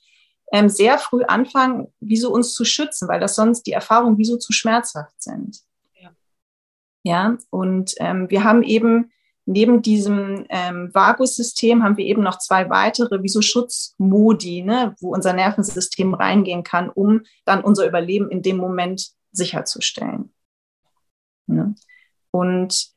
[0.53, 4.53] ähm, sehr früh anfangen, wieso uns zu schützen, weil das sonst die Erfahrungen wieso zu
[4.53, 5.61] schmerzhaft sind.
[6.01, 6.11] Ja,
[7.03, 9.13] ja und ähm, wir haben eben
[9.49, 15.15] neben diesem ähm, Vagussystem haben wir eben noch zwei weitere, wie so Schutzmodi, ne, wo
[15.15, 20.35] unser Nervensystem reingehen kann, um dann unser Überleben in dem Moment sicherzustellen.
[21.47, 21.75] Ne?
[22.31, 22.89] Und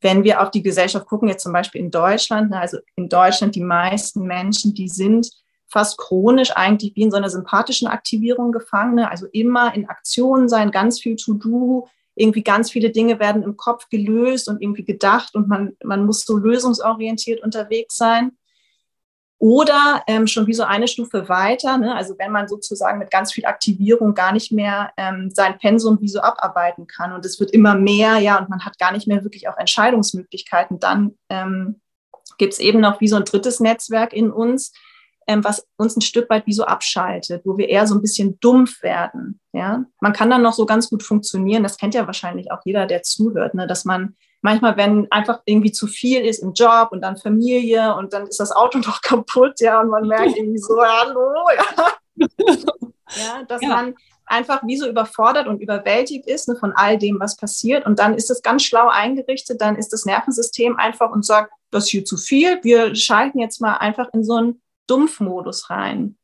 [0.00, 3.54] wenn wir auf die Gesellschaft gucken, jetzt zum Beispiel in Deutschland, ne, also in Deutschland
[3.54, 5.30] die meisten Menschen, die sind
[5.68, 9.10] fast chronisch eigentlich wie in so einer sympathischen Aktivierung gefangen, ne?
[9.10, 13.88] also immer in Aktion sein, ganz viel To-Do, irgendwie ganz viele Dinge werden im Kopf
[13.88, 18.32] gelöst und irgendwie gedacht und man, man muss so lösungsorientiert unterwegs sein.
[19.38, 21.94] Oder ähm, schon wie so eine Stufe weiter, ne?
[21.94, 26.08] also wenn man sozusagen mit ganz viel Aktivierung gar nicht mehr ähm, sein Pensum wie
[26.08, 29.22] so abarbeiten kann und es wird immer mehr, ja, und man hat gar nicht mehr
[29.22, 31.80] wirklich auch Entscheidungsmöglichkeiten, dann ähm,
[32.38, 34.72] gibt es eben noch wie so ein drittes Netzwerk in uns,
[35.26, 38.38] ähm, was uns ein Stück weit wie so abschaltet, wo wir eher so ein bisschen
[38.40, 39.40] dumpf werden.
[39.52, 41.62] Ja, man kann dann noch so ganz gut funktionieren.
[41.62, 43.66] Das kennt ja wahrscheinlich auch jeder, der zuhört, ne?
[43.66, 48.12] dass man manchmal, wenn einfach irgendwie zu viel ist im Job und dann Familie und
[48.12, 52.26] dann ist das Auto noch kaputt, ja, und man merkt irgendwie so, hallo, ja,
[53.16, 53.68] ja dass ja.
[53.68, 53.94] man
[54.26, 57.86] einfach wie so überfordert und überwältigt ist ne, von all dem, was passiert.
[57.86, 61.84] Und dann ist es ganz schlau eingerichtet, dann ist das Nervensystem einfach und sagt, das
[61.84, 62.58] ist hier zu viel.
[62.62, 66.16] Wir schalten jetzt mal einfach in so ein Dumpfmodus rein.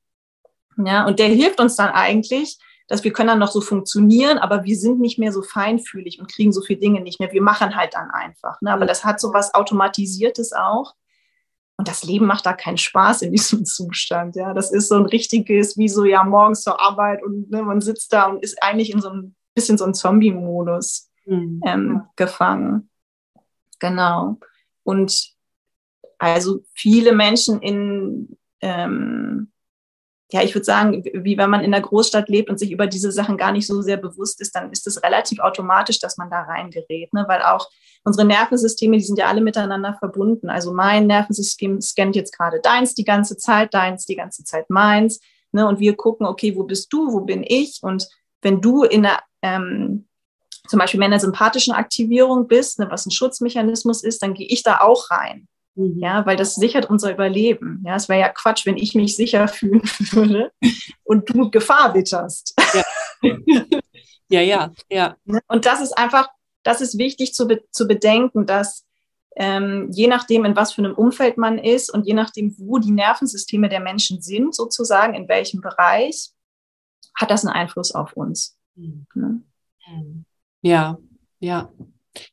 [0.77, 4.65] Ja, und der hilft uns dann eigentlich, dass wir können dann noch so funktionieren, aber
[4.65, 7.33] wir sind nicht mehr so feinfühlig und kriegen so viele Dinge nicht mehr.
[7.33, 8.61] Wir machen halt dann einfach.
[8.61, 8.73] Ne?
[8.73, 10.95] Aber das hat so was Automatisiertes auch.
[11.77, 14.37] Und das Leben macht da keinen Spaß in diesem Zustand.
[14.37, 17.81] Ja, das ist so ein richtiges, wie so ja morgens zur Arbeit und ne, man
[17.81, 21.63] sitzt da und ist eigentlich in so ein bisschen so ein Zombie-Modus mhm.
[21.65, 22.91] ähm, gefangen.
[23.79, 24.39] Genau.
[24.83, 25.31] Und
[26.19, 29.51] also viele Menschen in ähm,
[30.33, 33.11] ja, ich würde sagen, wie wenn man in der Großstadt lebt und sich über diese
[33.11, 36.43] Sachen gar nicht so sehr bewusst ist, dann ist es relativ automatisch, dass man da
[36.43, 37.25] reingerät, ne?
[37.27, 37.69] weil auch
[38.05, 40.49] unsere Nervensysteme, die sind ja alle miteinander verbunden.
[40.49, 45.21] Also mein Nervensystem scannt jetzt gerade deins die ganze Zeit, deins die ganze Zeit meins.
[45.53, 45.67] Ne?
[45.67, 47.81] Und wir gucken, okay, wo bist du, wo bin ich?
[47.83, 48.09] Und
[48.41, 50.07] wenn du in der, ähm,
[50.69, 54.63] zum Beispiel in einer sympathischen Aktivierung bist, ne, was ein Schutzmechanismus ist, dann gehe ich
[54.63, 55.49] da auch rein.
[55.75, 55.99] Mhm.
[55.99, 57.83] Ja, weil das sichert unser Überleben.
[57.87, 60.53] Ja, es wäre ja Quatsch, wenn ich mich sicher fühlen würde
[61.05, 62.55] und du Gefahr witterst.
[62.75, 62.85] Ja,
[64.29, 64.73] ja, ja.
[64.91, 65.17] ja.
[65.25, 65.41] Ne?
[65.49, 66.29] Und das ist einfach,
[66.63, 68.87] das ist wichtig zu, be zu bedenken, dass
[69.37, 72.91] ähm, je nachdem, in was für einem Umfeld man ist und je nachdem, wo die
[72.91, 76.31] Nervensysteme der Menschen sind, sozusagen, in welchem Bereich,
[77.15, 78.59] hat das einen Einfluss auf uns.
[78.75, 79.07] Mhm.
[79.15, 79.43] Ne?
[80.63, 80.99] Ja,
[81.39, 81.73] ja.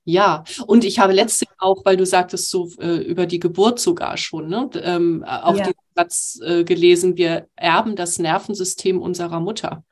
[0.04, 4.18] Ja, und ich habe letztens auch, weil du sagtest so äh, über die Geburt sogar
[4.18, 5.66] schon, ne, ähm, auch ja.
[5.66, 9.84] diesen Satz äh, gelesen, wir erben das Nervensystem unserer Mutter.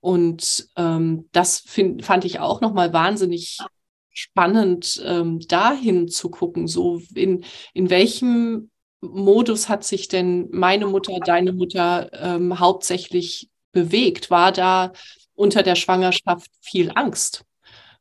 [0.00, 3.58] Und ähm, das find, fand ich auch nochmal wahnsinnig
[4.10, 11.18] spannend, ähm, dahin zu gucken, so in, in welchem Modus hat sich denn meine Mutter,
[11.20, 14.30] deine Mutter ähm, hauptsächlich bewegt?
[14.30, 14.92] War da
[15.34, 17.44] unter der Schwangerschaft viel Angst?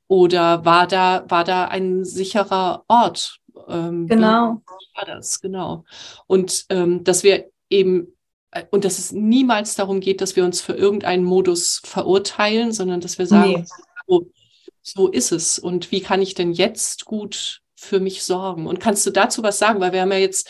[0.08, 3.40] Oder war da, war da ein sicherer Ort?
[3.68, 4.62] Ähm, genau.
[4.96, 5.40] war das?
[5.42, 5.86] Genau.
[6.28, 8.16] Und ähm, dass wir eben,
[8.52, 13.02] äh, und dass es niemals darum geht, dass wir uns für irgendeinen Modus verurteilen, sondern
[13.02, 13.66] dass wir sagen, nee.
[14.08, 14.32] so,
[14.82, 15.60] so ist es.
[15.60, 18.68] Und wie kann ich denn jetzt gut für mich sorgen?
[18.68, 19.80] Und kannst du dazu was sagen?
[19.80, 20.50] Weil wir haben ja jetzt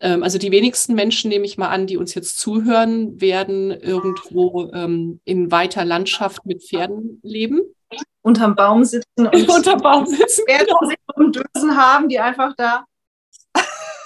[0.00, 4.70] ähm, also die wenigsten Menschen, nehme ich mal an, die uns jetzt zuhören, werden irgendwo
[4.72, 7.73] ähm, in weiter Landschaft mit Pferden leben
[8.22, 11.30] unterm Baum sitzen und unterm Baum sitzen, genau.
[11.30, 12.84] Dösen haben, die einfach da.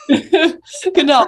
[0.94, 1.26] genau.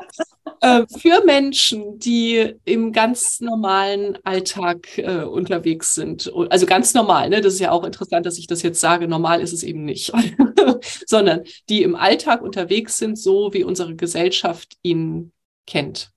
[0.61, 7.41] Äh, für Menschen, die im ganz normalen Alltag äh, unterwegs sind, also ganz normal, ne?
[7.41, 10.13] das ist ja auch interessant, dass ich das jetzt sage, normal ist es eben nicht,
[11.07, 15.33] sondern die im Alltag unterwegs sind, so wie unsere Gesellschaft ihn
[15.67, 16.11] kennt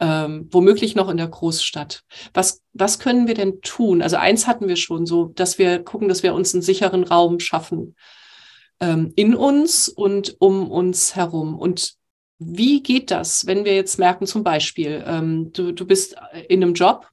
[0.00, 2.02] ähm, womöglich noch in der Großstadt.
[2.34, 4.02] Was, was können wir denn tun?
[4.02, 7.40] Also eins hatten wir schon so, dass wir gucken, dass wir uns einen sicheren Raum
[7.40, 7.94] schaffen
[8.80, 11.58] ähm, in uns und um uns herum.
[11.58, 11.94] Und
[12.38, 16.16] wie geht das, wenn wir jetzt merken, zum Beispiel, ähm, du, du bist
[16.48, 17.08] in einem Job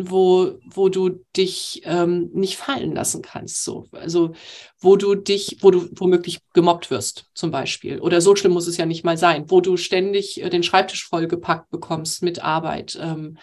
[0.00, 3.64] wo, wo du dich ähm, nicht fallen lassen kannst.
[3.64, 3.88] So.
[3.90, 4.32] Also
[4.78, 8.00] wo du dich, wo du womöglich gemobbt wirst, zum Beispiel.
[8.00, 11.08] Oder so schlimm muss es ja nicht mal sein, wo du ständig äh, den Schreibtisch
[11.08, 12.96] vollgepackt bekommst mit Arbeit.
[13.02, 13.38] Ähm,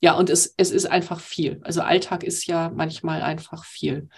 [0.00, 1.60] ja, und es, es ist einfach viel.
[1.64, 4.10] Also Alltag ist ja manchmal einfach viel.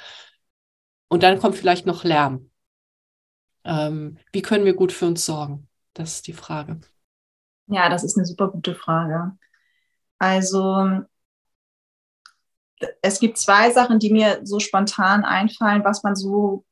[1.09, 2.51] Und dann kommt vielleicht noch Lärm.
[3.65, 5.69] Ähm, wie können wir gut für uns sorgen?
[5.95, 6.81] Das ist die Frage.
[7.69, 9.39] Ja, das ist eine super gute Frage.
[10.19, 11.05] Also
[13.03, 16.65] es gibt zwei Sachen, die mir so spontan einfallen, was man so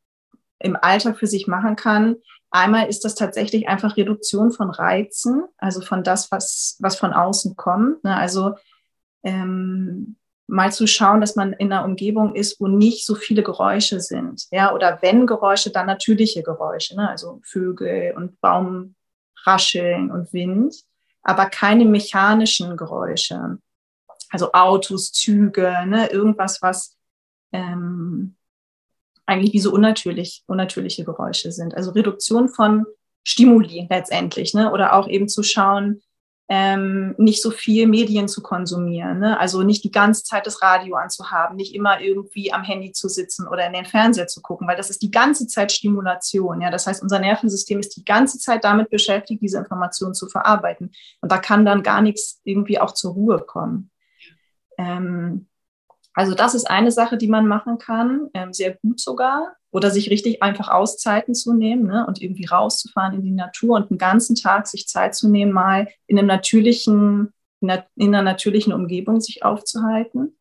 [0.59, 2.17] im Alltag für sich machen kann.
[2.51, 7.57] Einmal ist das tatsächlich einfach Reduktion von Reizen, also von das, was, was von außen
[7.57, 8.05] kommt.
[8.05, 8.17] Ne?
[8.17, 8.55] Also
[9.25, 14.01] ähm, mal zu schauen, dass man in einer Umgebung ist, wo nicht so viele Geräusche
[14.01, 14.47] sind.
[14.51, 17.09] Ja, oder wenn Geräusche, dann natürliche Geräusche, ne?
[17.09, 20.77] also Vögel und Baumrascheln und Wind,
[21.23, 23.59] aber keine mechanischen Geräusche
[24.31, 26.97] also Autos, Züge, ne, irgendwas, was
[27.53, 28.37] ähm,
[29.27, 31.75] eigentlich wie so unnatürlich, unnatürliche Geräusche sind.
[31.75, 32.85] Also Reduktion von
[33.23, 34.71] Stimuli letztendlich, ne?
[34.73, 36.03] Oder auch eben zu schauen,
[36.49, 39.41] ähm, nicht so viel Medien zu konsumieren, ne?
[39.41, 43.49] also nicht die ganze Zeit das Radio anzuhaben, nicht immer irgendwie am Handy zu sitzen
[43.49, 46.61] oder in den Fernseher zu gucken, weil das ist die ganze Zeit Stimulation.
[46.61, 46.71] Ja?
[46.71, 50.93] Das heißt, unser Nervensystem ist die ganze Zeit damit beschäftigt, diese Information zu verarbeiten.
[51.23, 53.91] Und da kann dann gar nichts irgendwie auch zur Ruhe kommen.
[54.79, 55.47] Ähm,
[56.15, 59.57] also das ist eine Sache, die man machen kann, ähm, sehr gut sogar.
[59.71, 63.91] Oder sich richtig einfach Auszeiten zu nehmen ne, und irgendwie rauszufahren in die Natur und
[63.91, 69.21] einen ganzen Tag sich Zeit zu nehmen, mal in einem natürlichen, in einer natürlichen Umgebung
[69.21, 70.37] sich aufzuhalten.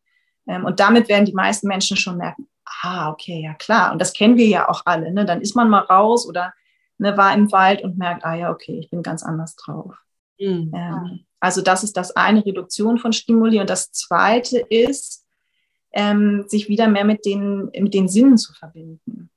[0.46, 2.46] Ähm, und damit werden die meisten Menschen schon merken,
[2.82, 3.90] ah, okay, ja klar.
[3.90, 5.12] Und das kennen wir ja auch alle.
[5.12, 5.24] Ne?
[5.24, 6.52] Dann ist man mal raus oder
[6.98, 9.96] ne, war im Wald und merkt, ah ja, okay, ich bin ganz anders drauf.
[10.38, 10.72] Mhm.
[10.74, 13.60] Ähm, also das ist das eine, Reduktion von Stimuli.
[13.60, 15.26] Und das zweite ist,
[15.92, 19.28] ähm, sich wieder mehr mit den, mit den Sinnen zu verbinden.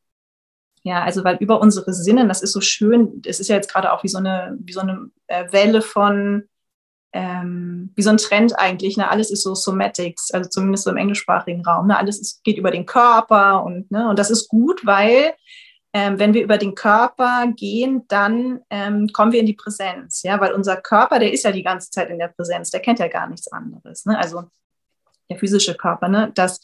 [0.83, 3.91] Ja, also weil über unsere Sinne, das ist so schön, es ist ja jetzt gerade
[3.91, 6.45] auch wie so eine, wie so eine äh, Welle von,
[7.11, 9.09] ähm, wie so ein Trend eigentlich, ne?
[9.09, 11.97] alles ist so Somatics, also zumindest so im englischsprachigen Raum, ne?
[11.97, 14.09] alles ist, geht über den Körper und, ne?
[14.09, 15.33] und das ist gut, weil
[15.97, 20.39] ähm, wenn wir über den Körper gehen, dann ähm, kommen wir in die Präsenz, ja,
[20.39, 23.07] weil unser Körper, der ist ja die ganze Zeit in der Präsenz, der kennt ja
[23.07, 24.15] gar nichts anderes, ne?
[24.15, 24.43] also
[25.27, 26.31] der physische Körper, ne?
[26.35, 26.61] das,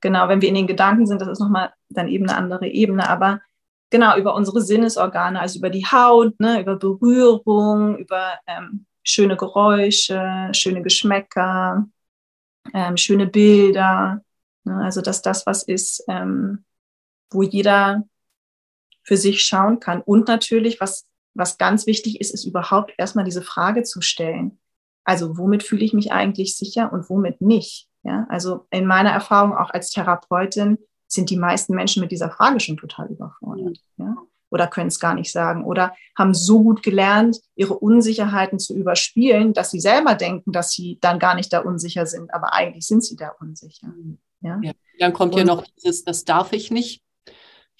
[0.00, 3.08] genau, wenn wir in den Gedanken sind, das ist nochmal dann eben eine andere Ebene,
[3.08, 3.40] aber
[3.88, 6.60] genau, über unsere Sinnesorgane, also über die Haut, ne?
[6.60, 11.86] über Berührung, über ähm, schöne Geräusche, schöne Geschmäcker,
[12.74, 14.22] ähm, schöne Bilder,
[14.64, 14.82] ne?
[14.82, 16.64] also dass das was ist, ähm,
[17.30, 18.02] wo jeder
[19.02, 20.00] für sich schauen kann.
[20.00, 24.58] Und natürlich, was, was ganz wichtig ist, ist überhaupt erstmal diese Frage zu stellen.
[25.04, 27.88] Also womit fühle ich mich eigentlich sicher und womit nicht?
[28.04, 32.58] Ja, also in meiner Erfahrung auch als Therapeutin sind die meisten Menschen mit dieser Frage
[32.58, 33.78] schon total überfordert.
[33.96, 34.16] Ja?
[34.50, 39.52] Oder können es gar nicht sagen oder haben so gut gelernt, ihre Unsicherheiten zu überspielen,
[39.52, 43.04] dass sie selber denken, dass sie dann gar nicht da unsicher sind, aber eigentlich sind
[43.04, 43.92] sie da unsicher.
[44.40, 44.58] Ja?
[44.62, 47.02] ja dann kommt und, ja noch dieses, das darf ich nicht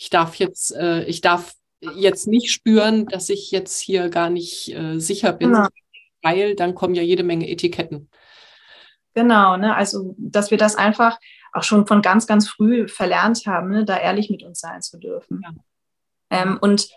[0.03, 4.75] ich darf jetzt, äh, ich darf jetzt nicht spüren, dass ich jetzt hier gar nicht
[4.75, 5.69] äh, sicher bin, genau.
[6.23, 8.11] weil dann kommen ja jede Menge Etiketten.
[9.15, 9.77] Genau, ne?
[9.77, 11.19] also dass wir das einfach
[11.53, 13.85] auch schon von ganz, ganz früh verlernt haben, ne?
[13.85, 15.41] da ehrlich mit uns sein zu dürfen.
[15.45, 15.53] Ja.
[16.31, 16.89] Ähm, und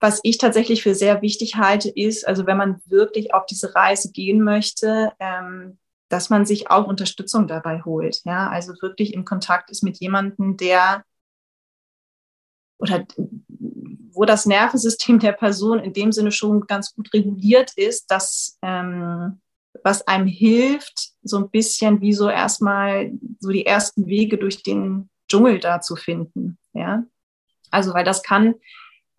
[0.00, 4.12] was ich tatsächlich für sehr wichtig halte, ist, also wenn man wirklich auf diese Reise
[4.12, 8.22] gehen möchte, ähm, dass man sich auch Unterstützung dabei holt.
[8.24, 11.04] Ja, also wirklich in Kontakt ist mit jemandem, der
[12.84, 13.06] oder
[14.12, 19.40] wo das Nervensystem der Person in dem Sinne schon ganz gut reguliert ist, dass ähm,
[19.82, 25.10] was einem hilft, so ein bisschen wie so erstmal so die ersten Wege durch den
[25.28, 26.58] Dschungel da zu finden.
[26.74, 27.04] Ja,
[27.70, 28.54] also weil das kann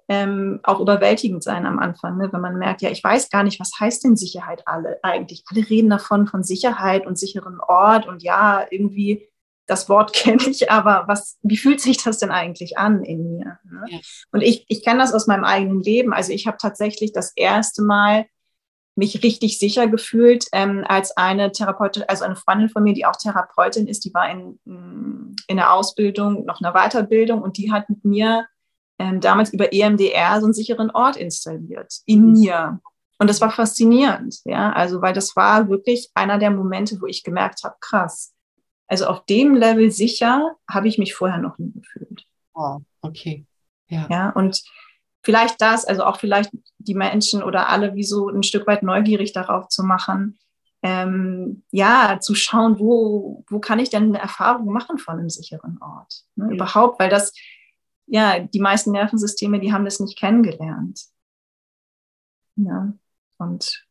[0.08, 2.32] ähm, auch überwältigend sein am Anfang, ne?
[2.32, 5.44] wenn man merkt, ja, ich weiß gar nicht, was heißt denn Sicherheit alle eigentlich?
[5.50, 9.28] Alle reden davon von Sicherheit und sicheren Ort und ja, irgendwie
[9.68, 13.60] das Wort kenne ich, aber was, wie fühlt sich das denn eigentlich an in mir?
[13.64, 13.84] Ne?
[13.88, 14.00] Ja.
[14.32, 16.14] Und ich, ich kenne das aus meinem eigenen Leben.
[16.14, 18.26] Also ich habe tatsächlich das erste Mal
[18.96, 23.18] mich richtig sicher gefühlt, ähm, als eine Therapeutin, also eine Freundin von mir, die auch
[23.18, 24.58] Therapeutin ist, die war in,
[25.48, 28.46] in der Ausbildung, noch einer Weiterbildung und die hat mit mir
[28.98, 32.40] ähm, damals über EMDR so einen sicheren Ort installiert in mhm.
[32.40, 32.80] mir.
[33.18, 37.24] Und das war faszinierend, ja, also weil das war wirklich einer der Momente, wo ich
[37.24, 38.35] gemerkt habe, krass,
[38.88, 42.26] also auf dem Level sicher habe ich mich vorher noch nie gefühlt.
[42.54, 43.46] Oh, okay.
[43.88, 44.08] Ja.
[44.10, 44.64] ja, und
[45.24, 49.34] vielleicht das, also auch vielleicht die Menschen oder alle wie so ein Stück weit neugierig
[49.34, 50.40] darauf zu machen,
[50.82, 55.80] ähm, ja, zu schauen, wo, wo kann ich denn eine Erfahrung machen von einem sicheren
[55.82, 56.24] Ort?
[56.36, 56.46] Ne?
[56.50, 56.52] Ja.
[56.54, 57.34] Überhaupt, weil das,
[58.06, 61.02] ja, die meisten Nervensysteme, die haben das nicht kennengelernt.
[62.56, 62.94] Ja,
[63.38, 63.86] und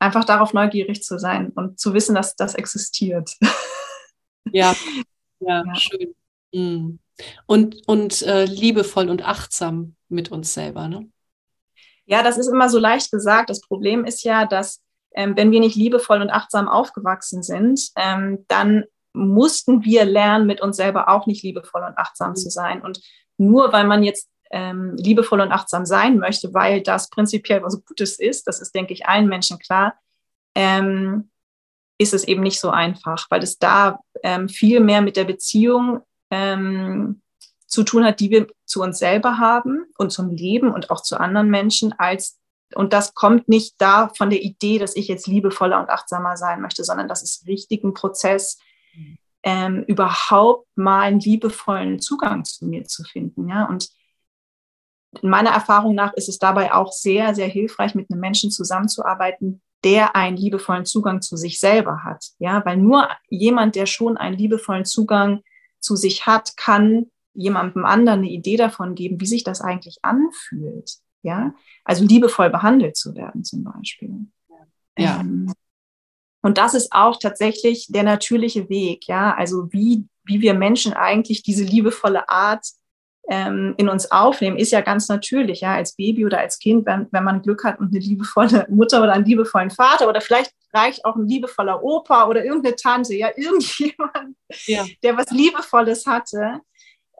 [0.00, 3.36] einfach darauf neugierig zu sein und zu wissen, dass das existiert.
[4.52, 4.74] Ja,
[5.40, 5.74] ja, ja.
[5.74, 6.14] schön.
[6.52, 6.98] Mhm.
[7.46, 11.10] Und, und äh, liebevoll und achtsam mit uns selber, ne?
[12.06, 13.50] Ja, das ist immer so leicht gesagt.
[13.50, 14.82] Das Problem ist ja, dass
[15.14, 20.60] ähm, wenn wir nicht liebevoll und achtsam aufgewachsen sind, ähm, dann mussten wir lernen, mit
[20.60, 22.36] uns selber auch nicht liebevoll und achtsam mhm.
[22.36, 22.82] zu sein.
[22.82, 23.00] Und
[23.38, 28.18] nur weil man jetzt ähm, liebevoll und achtsam sein möchte, weil das prinzipiell was Gutes
[28.18, 29.94] ist, das ist, denke ich, allen Menschen klar,
[30.54, 31.30] ähm,
[32.00, 36.00] ist es eben nicht so einfach, weil es da ähm, viel mehr mit der Beziehung
[36.30, 37.20] ähm,
[37.66, 41.20] zu tun hat, die wir zu uns selber haben und zum Leben und auch zu
[41.20, 42.38] anderen Menschen als
[42.76, 46.60] und das kommt nicht da von der Idee, dass ich jetzt liebevoller und achtsamer sein
[46.60, 48.60] möchte, sondern das ist richtig ein Prozess,
[49.42, 53.48] ähm, überhaupt mal einen liebevollen Zugang zu mir zu finden.
[53.48, 53.64] Ja?
[53.64, 53.88] Und
[55.20, 59.60] in meiner Erfahrung nach ist es dabei auch sehr, sehr hilfreich, mit einem Menschen zusammenzuarbeiten,
[59.84, 62.24] der einen liebevollen Zugang zu sich selber hat.
[62.38, 65.42] Ja, weil nur jemand, der schon einen liebevollen Zugang
[65.80, 70.96] zu sich hat, kann jemandem anderen eine Idee davon geben, wie sich das eigentlich anfühlt.
[71.22, 74.26] Ja, also liebevoll behandelt zu werden zum Beispiel.
[74.98, 75.20] Ja.
[75.20, 75.52] Ähm,
[76.42, 79.06] und das ist auch tatsächlich der natürliche Weg.
[79.06, 82.66] Ja, also wie, wie wir Menschen eigentlich diese liebevolle Art
[83.30, 87.06] ähm, in uns aufnehmen, ist ja ganz natürlich, ja, als Baby oder als Kind, wenn,
[87.12, 91.04] wenn man Glück hat und eine liebevolle Mutter oder einen liebevollen Vater oder vielleicht reicht
[91.04, 94.84] auch ein liebevoller Opa oder irgendeine Tante, ja, irgendjemand, ja.
[95.04, 96.60] der was Liebevolles hatte,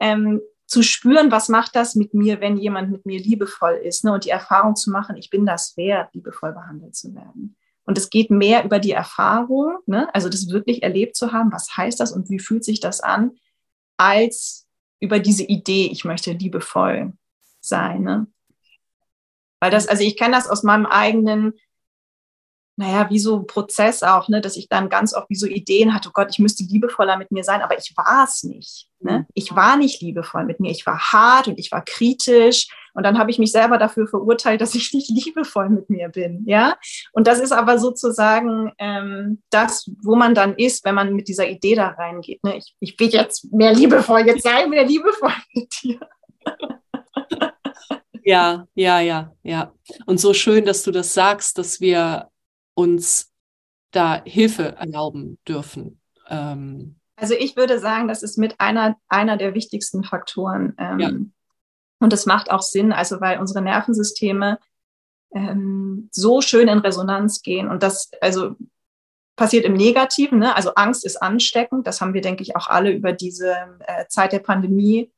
[0.00, 4.12] ähm, zu spüren, was macht das mit mir, wenn jemand mit mir liebevoll ist, ne?
[4.12, 7.56] und die Erfahrung zu machen, ich bin das wert, liebevoll behandelt zu werden.
[7.84, 10.12] Und es geht mehr über die Erfahrung, ne?
[10.12, 13.32] also das wirklich erlebt zu haben, was heißt das und wie fühlt sich das an,
[13.96, 14.66] als
[15.00, 17.12] über diese Idee, ich möchte liebevoll
[17.60, 18.02] sein.
[18.02, 18.26] Ne?
[19.60, 21.54] Weil das, also ich kenne das aus meinem eigenen
[22.80, 26.08] naja, wie so Prozess auch, ne, dass ich dann ganz oft wie so Ideen hatte,
[26.08, 28.88] oh Gott, ich müsste liebevoller mit mir sein, aber ich war es nicht.
[29.00, 29.26] Ne?
[29.34, 30.70] Ich war nicht liebevoll mit mir.
[30.70, 32.68] Ich war hart und ich war kritisch.
[32.94, 36.44] Und dann habe ich mich selber dafür verurteilt, dass ich nicht liebevoll mit mir bin.
[36.46, 36.76] Ja.
[37.12, 41.48] Und das ist aber sozusagen ähm, das, wo man dann ist, wenn man mit dieser
[41.48, 42.42] Idee da reingeht.
[42.44, 42.56] Ne?
[42.56, 46.00] Ich, ich bin jetzt mehr liebevoll, jetzt sei mehr liebevoll mit dir.
[48.22, 49.72] Ja, ja, ja, ja.
[50.06, 52.28] Und so schön, dass du das sagst, dass wir
[52.74, 53.32] uns
[53.90, 56.00] da Hilfe erlauben dürfen.
[56.28, 60.74] Ähm, also ich würde sagen, das ist mit einer, einer der wichtigsten Faktoren.
[60.78, 61.10] Ähm, ja.
[62.00, 64.58] Und es macht auch Sinn, also weil unsere Nervensysteme
[65.34, 67.68] ähm, so schön in Resonanz gehen.
[67.68, 68.56] Und das, also
[69.36, 70.56] passiert im Negativen, ne?
[70.56, 71.86] also Angst ist ansteckend.
[71.86, 73.54] Das haben wir, denke ich, auch alle über diese
[73.86, 75.12] äh, Zeit der Pandemie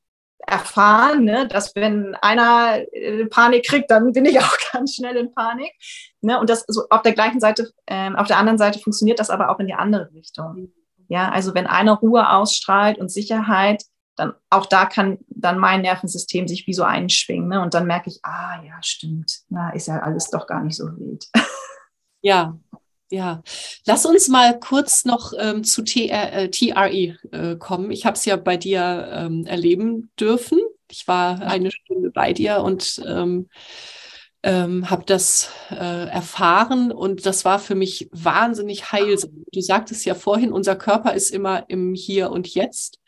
[0.46, 5.32] erfahren, ne, dass wenn einer äh, Panik kriegt, dann bin ich auch ganz schnell in
[5.32, 5.72] Panik.
[6.20, 9.30] Ne, und das so auf der gleichen Seite, ähm, auf der anderen Seite funktioniert das
[9.30, 10.72] aber auch in die andere Richtung.
[11.08, 13.84] Ja, also wenn einer Ruhe ausstrahlt und Sicherheit,
[14.16, 17.48] dann auch da kann dann mein Nervensystem sich wie so einschwingen.
[17.48, 17.60] Ne?
[17.60, 20.84] Und dann merke ich, ah ja, stimmt, na, ist ja alles doch gar nicht so
[20.98, 21.26] wild.
[22.24, 22.56] Ja,
[23.10, 23.42] ja,
[23.84, 27.90] lass uns mal kurz noch ähm, zu TR, äh, TRE äh, kommen.
[27.90, 30.60] Ich habe es ja bei dir ähm, erleben dürfen.
[30.88, 33.48] Ich war eine Stunde bei dir und ähm,
[34.42, 39.44] ähm, habe das äh, erfahren und das war für mich wahnsinnig heilsam.
[39.52, 42.98] Du sagtest ja vorhin, unser Körper ist immer im Hier und Jetzt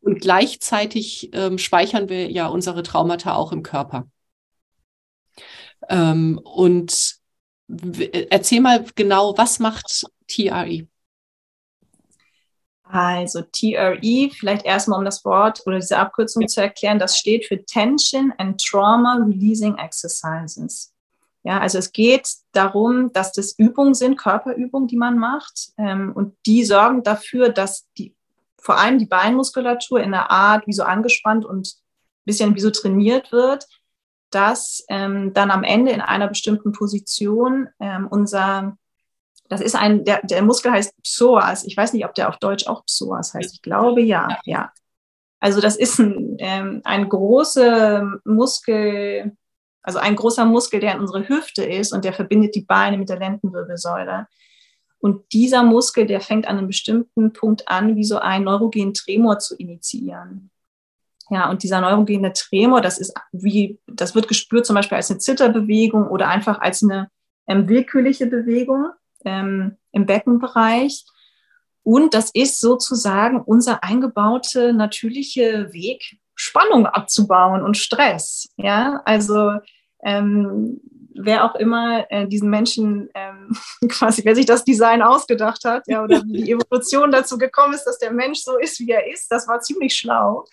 [0.00, 4.06] und gleichzeitig ähm, speichern wir ja unsere Traumata auch im Körper.
[5.88, 7.22] Ähm, und
[7.68, 10.86] Erzähl mal genau, was macht TRE?
[12.82, 17.64] Also TRE, vielleicht erstmal um das Wort oder diese Abkürzung zu erklären, das steht für
[17.64, 20.92] Tension and Trauma Releasing Exercises.
[21.42, 26.36] Ja, also es geht darum, dass das Übungen sind, Körperübungen, die man macht, ähm, und
[26.46, 28.14] die sorgen dafür, dass die,
[28.64, 32.70] vor allem die Beinmuskulatur in der Art wie so angespannt und ein bisschen wie so
[32.70, 33.66] trainiert wird,
[34.30, 38.76] dass ähm, dann am Ende in einer bestimmten Position ähm, unser,
[39.50, 41.64] das ist ein, der, der Muskel heißt Psoas.
[41.64, 43.54] Ich weiß nicht, ob der auf Deutsch auch Psoas heißt.
[43.54, 44.72] Ich glaube ja, ja.
[45.40, 49.36] Also das ist ein, ähm, ein großer Muskel,
[49.82, 53.10] also ein großer Muskel, der in unsere Hüfte ist und der verbindet die Beine mit
[53.10, 54.26] der Lendenwirbelsäule.
[55.04, 59.38] Und dieser Muskel, der fängt an einem bestimmten Punkt an, wie so ein neurogenen Tremor
[59.38, 60.50] zu initiieren.
[61.28, 65.18] Ja, und dieser neurogene Tremor, das ist wie, das wird gespürt zum Beispiel als eine
[65.18, 67.10] Zitterbewegung oder einfach als eine
[67.46, 68.92] ähm, willkürliche Bewegung
[69.26, 71.04] ähm, im Beckenbereich.
[71.82, 78.48] Und das ist sozusagen unser eingebaute natürliche Weg, Spannung abzubauen und Stress.
[78.56, 79.52] Ja, also
[80.02, 80.80] ähm,
[81.14, 83.56] wer auch immer äh, diesen Menschen ähm,
[83.88, 87.84] quasi, wer sich das Design ausgedacht hat, ja, oder wie die Evolution dazu gekommen ist,
[87.84, 90.44] dass der Mensch so ist, wie er ist, das war ziemlich schlau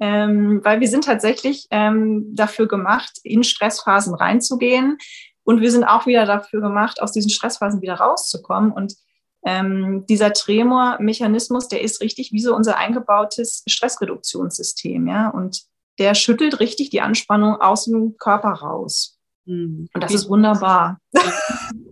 [0.00, 4.98] ähm, weil wir sind tatsächlich ähm, dafür gemacht, in Stressphasen reinzugehen.
[5.44, 8.72] Und wir sind auch wieder dafür gemacht, aus diesen Stressphasen wieder rauszukommen.
[8.72, 8.96] Und
[9.44, 15.06] ähm, dieser Tremor-Mechanismus, der ist richtig wie so unser eingebautes Stressreduktionssystem.
[15.06, 15.30] Ja?
[15.30, 15.62] Und
[15.98, 19.15] der schüttelt richtig die Anspannung aus dem Körper raus.
[19.46, 19.88] Hm.
[19.92, 21.00] Und das ist wunderbar.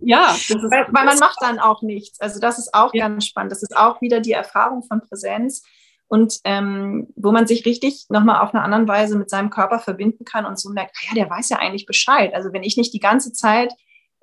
[0.07, 2.21] Ja, das ist weil, weil, man macht dann auch nichts.
[2.21, 3.07] Also das ist auch ja.
[3.07, 3.51] ganz spannend.
[3.51, 5.63] Das ist auch wieder die Erfahrung von Präsenz
[6.07, 10.23] und ähm, wo man sich richtig nochmal auf eine andere Weise mit seinem Körper verbinden
[10.23, 12.35] kann und so merkt, ah ja, der weiß ja eigentlich Bescheid.
[12.35, 13.73] Also wenn ich nicht die ganze Zeit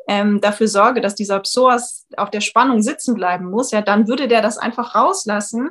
[0.06, 4.28] ähm, dafür sorge, dass dieser Psoas auf der Spannung sitzen bleiben muss, ja, dann würde
[4.28, 5.70] der das einfach rauslassen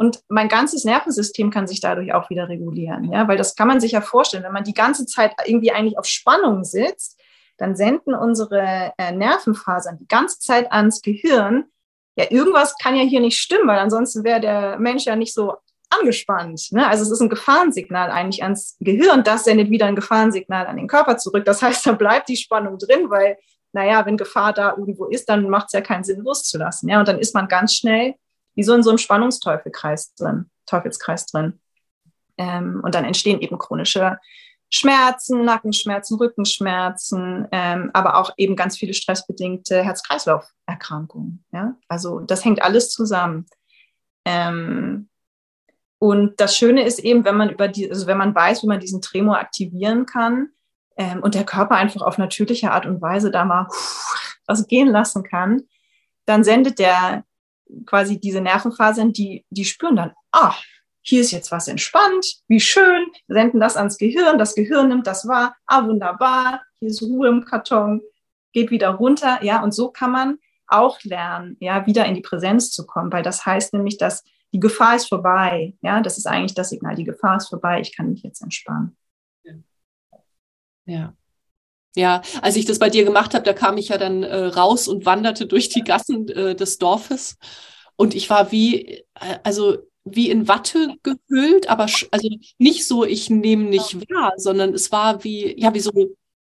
[0.00, 3.80] und mein ganzes Nervensystem kann sich dadurch auch wieder regulieren, ja, weil das kann man
[3.80, 7.20] sich ja vorstellen, wenn man die ganze Zeit irgendwie eigentlich auf Spannung sitzt,
[7.58, 11.64] dann senden unsere äh, Nervenfasern die ganze Zeit ans Gehirn,
[12.16, 15.56] ja, irgendwas kann ja hier nicht stimmen, weil ansonsten wäre der Mensch ja nicht so
[15.90, 16.68] angespannt.
[16.70, 16.86] Ne?
[16.88, 20.88] Also es ist ein Gefahrensignal eigentlich ans Gehirn, das sendet wieder ein Gefahrensignal an den
[20.88, 21.44] Körper zurück.
[21.44, 23.36] Das heißt, da bleibt die Spannung drin, weil,
[23.72, 26.88] naja, wenn Gefahr da irgendwo ist, dann macht es ja keinen Sinn, loszulassen.
[26.88, 27.00] Ja?
[27.00, 28.14] Und dann ist man ganz schnell
[28.54, 31.60] wie so in so einem Spannungsteufelkreis drin, Teufelskreis drin.
[32.38, 34.18] Ähm, und dann entstehen eben chronische
[34.72, 41.44] Schmerzen, Nackenschmerzen, Rückenschmerzen, ähm, aber auch eben ganz viele stressbedingte Herz-Kreislauf-Erkrankungen.
[41.52, 41.74] Ja?
[41.88, 43.46] Also das hängt alles zusammen.
[44.24, 45.08] Ähm,
[45.98, 48.80] und das Schöne ist eben, wenn man über die, also wenn man weiß, wie man
[48.80, 50.50] diesen Tremor aktivieren kann
[50.96, 53.66] ähm, und der Körper einfach auf natürliche Art und Weise da mal
[54.46, 55.62] was gehen lassen kann,
[56.26, 57.24] dann sendet der
[57.86, 60.54] quasi diese Nervenfasern, die, die spüren dann, ah,
[61.02, 65.26] hier ist jetzt was entspannt, wie schön, senden das ans Gehirn, das Gehirn nimmt das
[65.26, 68.02] wahr, ah, wunderbar, hier ist Ruhe im Karton,
[68.52, 72.70] geht wieder runter, ja, und so kann man auch lernen, ja, wieder in die Präsenz
[72.70, 75.76] zu kommen, weil das heißt nämlich, dass die Gefahr ist vorbei.
[75.80, 76.96] Ja, das ist eigentlich das Signal.
[76.96, 77.80] Die Gefahr ist vorbei.
[77.80, 78.96] Ich kann mich jetzt entspannen.
[80.86, 81.14] Ja.
[81.96, 84.86] Ja, als ich das bei dir gemacht habe, da kam ich ja dann äh, raus
[84.86, 87.36] und wanderte durch die Gassen äh, des Dorfes.
[87.96, 92.28] Und ich war wie, äh, also wie in Watte gehüllt, aber also
[92.58, 95.90] nicht so, ich nehme nicht wahr, sondern es war wie, ja, wie so,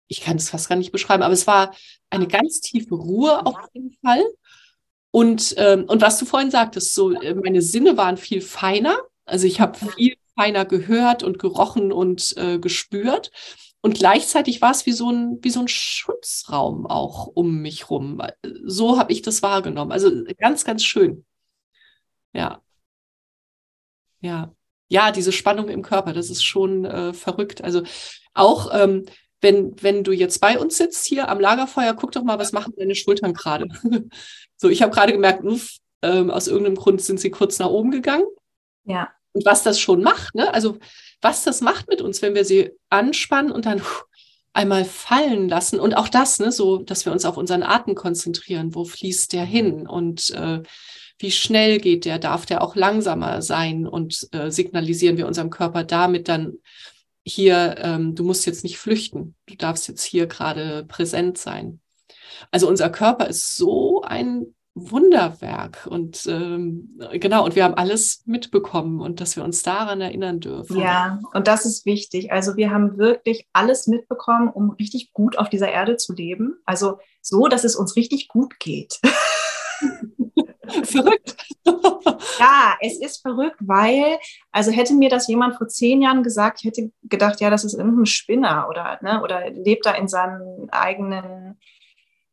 [0.08, 1.76] ich kann es fast gar nicht beschreiben, aber es war
[2.10, 4.24] eine ganz tiefe Ruhe auf jeden Fall.
[5.12, 8.98] Und, ähm, und was du vorhin sagtest, so äh, meine Sinne waren viel feiner.
[9.26, 13.32] Also ich habe viel feiner gehört und gerochen und äh, gespürt.
[13.86, 18.20] Und gleichzeitig war es wie so ein, wie so ein Schutzraum auch um mich rum.
[18.64, 19.92] So habe ich das wahrgenommen.
[19.92, 20.10] Also
[20.40, 21.24] ganz, ganz schön.
[22.34, 22.64] Ja.
[24.22, 24.56] Ja.
[24.88, 27.64] Ja, diese Spannung im Körper, das ist schon äh, verrückt.
[27.64, 27.84] Also
[28.34, 29.06] auch ähm,
[29.42, 32.74] wenn, wenn du jetzt bei uns sitzt hier am Lagerfeuer, guck doch mal, was machen
[32.76, 33.68] deine Schultern gerade.
[34.58, 37.92] so, ich habe gerade gemerkt, uff, ähm, aus irgendeinem Grund sind sie kurz nach oben
[37.92, 38.26] gegangen.
[38.86, 39.12] Ja.
[39.34, 40.52] Und was das schon macht, ne?
[40.52, 40.80] Also
[41.26, 43.82] was das macht mit uns, wenn wir sie anspannen und dann
[44.54, 45.80] einmal fallen lassen.
[45.80, 48.76] Und auch das, ne, so, dass wir uns auf unseren Atem konzentrieren.
[48.76, 49.88] Wo fließt der hin?
[49.88, 50.62] Und äh,
[51.18, 52.20] wie schnell geht der?
[52.20, 53.88] Darf der auch langsamer sein?
[53.88, 56.60] Und äh, signalisieren wir unserem Körper damit dann
[57.24, 59.34] hier, ähm, du musst jetzt nicht flüchten.
[59.48, 61.80] Du darfst jetzt hier gerade präsent sein.
[62.52, 69.00] Also unser Körper ist so ein Wunderwerk und ähm, genau, und wir haben alles mitbekommen
[69.00, 70.78] und dass wir uns daran erinnern dürfen.
[70.78, 72.34] Ja, und das ist wichtig.
[72.34, 76.58] Also wir haben wirklich alles mitbekommen, um richtig gut auf dieser Erde zu leben.
[76.66, 79.00] Also so, dass es uns richtig gut geht.
[80.84, 81.38] verrückt.
[82.40, 84.18] ja, es ist verrückt, weil,
[84.52, 87.74] also hätte mir das jemand vor zehn Jahren gesagt, ich hätte gedacht, ja, das ist
[87.74, 91.58] irgendein Spinner oder, ne, oder lebt da in seinem eigenen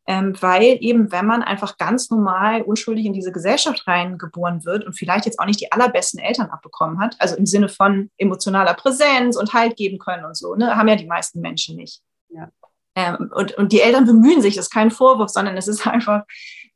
[0.07, 4.94] ähm, weil eben, wenn man einfach ganz normal unschuldig in diese Gesellschaft reingeboren wird und
[4.94, 9.36] vielleicht jetzt auch nicht die allerbesten Eltern abbekommen hat, also im Sinne von emotionaler Präsenz
[9.36, 12.03] und Halt geben können und so, ne, haben ja die meisten Menschen nicht.
[12.30, 12.50] Ja.
[12.96, 16.24] Ähm, und, und die Eltern bemühen sich, das ist kein Vorwurf, sondern es ist einfach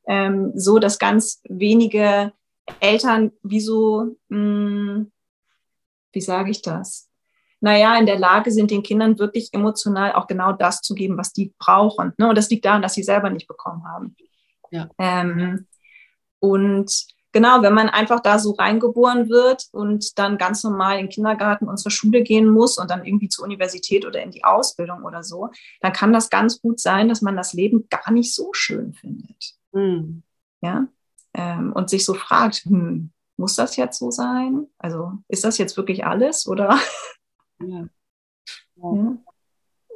[0.07, 2.33] ähm, so, dass ganz wenige
[2.81, 5.12] Eltern wie so, mh, hm,
[6.12, 7.05] wie sage ich das?
[7.61, 11.32] Naja, in der Lage sind, den Kindern wirklich emotional auch genau das zu geben, was
[11.32, 12.12] die brauchen.
[12.18, 12.28] Ne?
[12.28, 14.16] Und das liegt daran, dass sie selber nicht bekommen haben.
[14.70, 14.88] Ja.
[14.98, 15.66] Ähm,
[16.38, 21.11] und genau, wenn man einfach da so reingeboren wird und dann ganz normal in den
[21.11, 25.02] Kindergarten und zur Schule gehen muss und dann irgendwie zur Universität oder in die Ausbildung
[25.04, 25.48] oder so,
[25.80, 29.54] dann kann das ganz gut sein, dass man das Leben gar nicht so schön findet.
[29.72, 30.22] Mhm.
[30.61, 30.86] Ja.
[31.34, 34.66] Ähm, und sich so fragt, hm, muss das jetzt so sein?
[34.78, 36.78] Also ist das jetzt wirklich alles oder
[37.61, 37.88] ja.
[38.76, 39.16] Ja.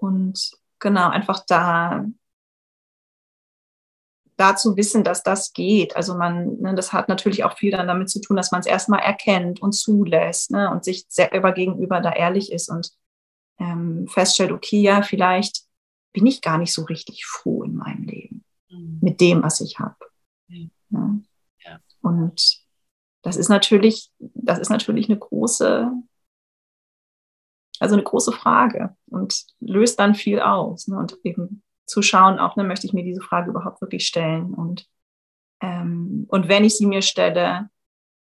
[0.00, 2.06] Und genau, einfach da,
[4.36, 5.94] da zu wissen, dass das geht.
[5.96, 8.66] Also man, ne, das hat natürlich auch viel dann damit zu tun, dass man es
[8.66, 12.90] erstmal erkennt und zulässt ne, und sich selber gegenüber da ehrlich ist und
[13.58, 15.64] ähm, feststellt, okay, ja, vielleicht
[16.12, 18.98] bin ich gar nicht so richtig froh in meinem Leben mhm.
[19.02, 19.96] mit dem, was ich habe.
[20.48, 20.70] Mhm.
[20.88, 21.78] Ja.
[22.00, 22.62] Und
[23.22, 25.92] das ist natürlich, das ist natürlich eine große,
[27.80, 30.86] also eine große Frage und löst dann viel aus.
[30.86, 30.98] Ne?
[30.98, 34.54] Und eben zu schauen, auch ne, möchte ich mir diese Frage überhaupt wirklich stellen.
[34.54, 34.86] Und,
[35.60, 37.70] ähm, und wenn ich sie mir stelle,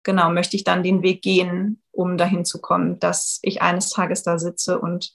[0.02, 4.22] genau, möchte ich dann den Weg gehen, um dahin zu kommen, dass ich eines Tages
[4.22, 5.12] da sitze und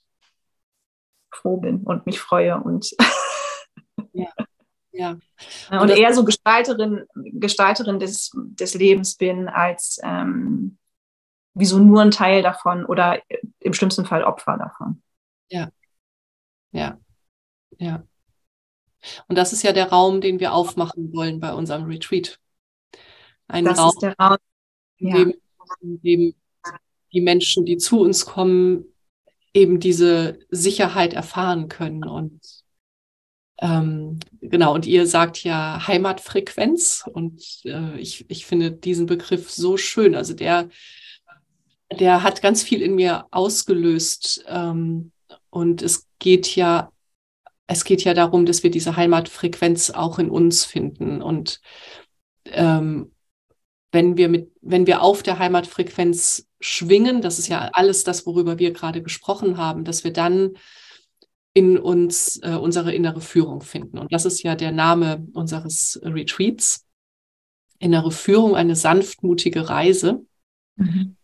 [1.32, 2.96] froh bin und mich freue und
[4.14, 4.28] ja.
[4.92, 5.18] Ja.
[5.70, 10.80] Und, und eher so Gestalterin, Gestalterin des, des Lebens bin, als ähm,
[11.58, 13.22] wieso nur ein Teil davon oder
[13.60, 15.02] im schlimmsten Fall Opfer davon.
[15.50, 15.70] Ja,
[16.72, 16.98] ja,
[17.78, 18.04] ja.
[19.28, 22.40] Und das ist ja der Raum, den wir aufmachen wollen bei unserem Retreat.
[23.48, 24.38] Ein das Raum, ist der Raum.
[25.00, 25.16] Ja.
[25.16, 25.34] In, dem,
[25.82, 26.36] in dem
[27.14, 28.86] die Menschen, die zu uns kommen,
[29.54, 32.04] eben diese Sicherheit erfahren können.
[32.04, 32.42] Und
[33.60, 37.10] ähm, genau, und ihr sagt ja Heimatfrequenz.
[37.12, 40.16] Und äh, ich, ich finde diesen Begriff so schön.
[40.16, 40.70] Also der
[41.92, 44.44] der hat ganz viel in mir ausgelöst.
[44.48, 45.12] Ähm,
[45.50, 46.92] und es geht ja,
[47.68, 51.22] es geht ja darum, dass wir diese Heimatfrequenz auch in uns finden.
[51.22, 51.62] Und
[52.46, 53.12] ähm,
[53.92, 58.60] wenn wir mit, wenn wir auf der Heimatfrequenz schwingen, das ist ja alles das, worüber
[58.60, 60.52] wir gerade gesprochen haben, dass wir dann
[61.54, 63.98] in uns äh, unsere innere Führung finden.
[63.98, 66.86] Und das ist ja der Name unseres Retreats.
[67.80, 70.26] Innere Führung, eine sanftmutige Reise.
[70.76, 71.18] Mhm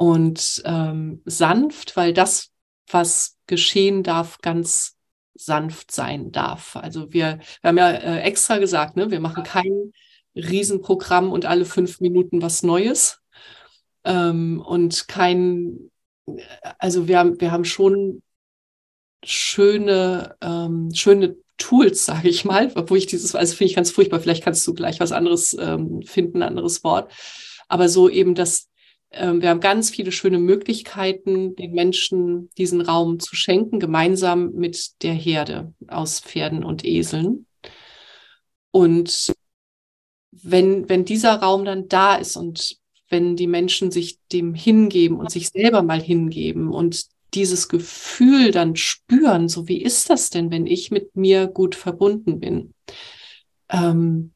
[0.00, 2.52] und ähm, sanft, weil das,
[2.90, 4.96] was geschehen darf, ganz
[5.34, 6.74] sanft sein darf.
[6.74, 9.92] Also wir, wir haben ja äh, extra gesagt, ne, wir machen kein
[10.34, 13.20] Riesenprogramm und alle fünf Minuten was Neues.
[14.04, 15.90] Ähm, und kein,
[16.78, 18.22] also wir haben, wir haben schon
[19.22, 24.20] schöne, ähm, schöne Tools, sage ich mal, obwohl ich dieses, also finde ich ganz furchtbar,
[24.20, 27.12] vielleicht kannst du gleich was anderes ähm, finden, anderes Wort.
[27.68, 28.69] Aber so eben das, ähm,
[29.12, 35.14] wir haben ganz viele schöne Möglichkeiten, den Menschen diesen Raum zu schenken, gemeinsam mit der
[35.14, 37.46] Herde aus Pferden und Eseln.
[38.70, 39.32] Und
[40.30, 42.76] wenn, wenn dieser Raum dann da ist und
[43.08, 48.76] wenn die Menschen sich dem hingeben und sich selber mal hingeben und dieses Gefühl dann
[48.76, 52.74] spüren, so wie ist das denn, wenn ich mit mir gut verbunden bin,
[53.68, 54.32] ähm,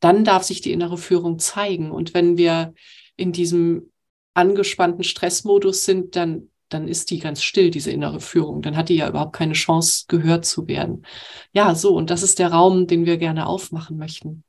[0.00, 1.90] dann darf sich die innere Führung zeigen.
[1.90, 2.74] Und wenn wir
[3.16, 3.92] in diesem
[4.36, 8.62] angespannten Stressmodus sind, dann, dann ist die ganz still, diese innere Führung.
[8.62, 11.06] Dann hat die ja überhaupt keine Chance, gehört zu werden.
[11.52, 14.44] Ja, so, und das ist der Raum, den wir gerne aufmachen möchten.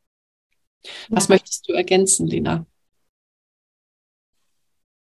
[1.09, 1.35] Was ja.
[1.35, 2.65] möchtest du ergänzen, Lena?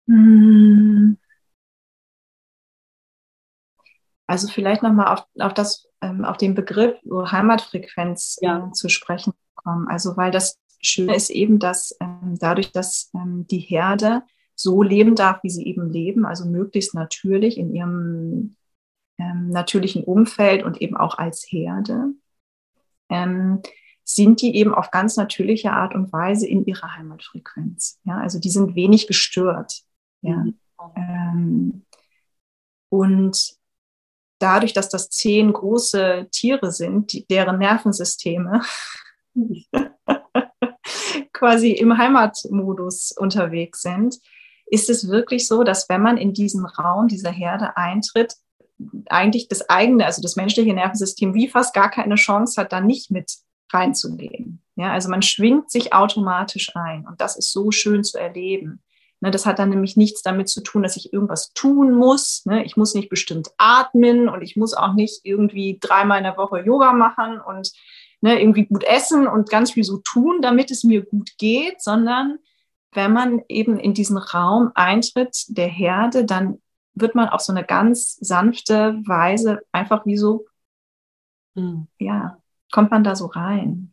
[0.07, 1.17] Hm.
[4.27, 8.69] Also vielleicht nochmal auf, auf, das, ähm, auf den Begriff Heimatfrequenz ja.
[8.69, 9.89] äh, zu sprechen kommen.
[9.89, 14.23] Also weil das Schöne ist eben, dass ähm, dadurch, dass ähm, die Herde
[14.55, 18.57] so leben darf, wie sie eben leben, also möglichst natürlich in ihrem
[19.19, 22.11] ähm, natürlichen Umfeld und eben auch als Herde,
[23.09, 23.63] ähm,
[24.05, 28.01] sind die eben auf ganz natürliche Art und Weise in ihrer Heimatfrequenz.
[28.05, 29.83] Ja, also die sind wenig gestört.
[30.21, 30.37] Ja.
[30.37, 30.59] Mhm.
[30.97, 31.83] Ähm,
[32.91, 33.57] und
[34.39, 38.61] dadurch, dass das zehn große Tiere sind, die, deren Nervensysteme
[41.33, 44.21] quasi im Heimatmodus unterwegs sind,
[44.75, 48.35] ist es wirklich so, dass wenn man in diesen Raum dieser Herde eintritt,
[49.07, 53.11] eigentlich das eigene, also das menschliche Nervensystem wie fast gar keine Chance hat, da nicht
[53.11, 53.33] mit
[53.73, 54.61] reinzugehen.
[54.77, 58.83] Ja, also man schwingt sich automatisch ein und das ist so schön zu erleben.
[59.21, 62.43] Ne, das hat dann nämlich nichts damit zu tun, dass ich irgendwas tun muss.
[62.45, 62.65] Ne?
[62.65, 66.61] Ich muss nicht bestimmt atmen und ich muss auch nicht irgendwie dreimal in der Woche
[66.61, 67.71] Yoga machen und
[68.21, 72.39] ne, irgendwie gut essen und ganz viel so tun, damit es mir gut geht, sondern
[72.95, 76.61] wenn man eben in diesen Raum eintritt der Herde, dann
[76.95, 80.47] wird man auf so eine ganz sanfte Weise einfach wie so,
[81.55, 81.89] mhm.
[81.99, 82.39] ja,
[82.71, 83.93] kommt man da so rein.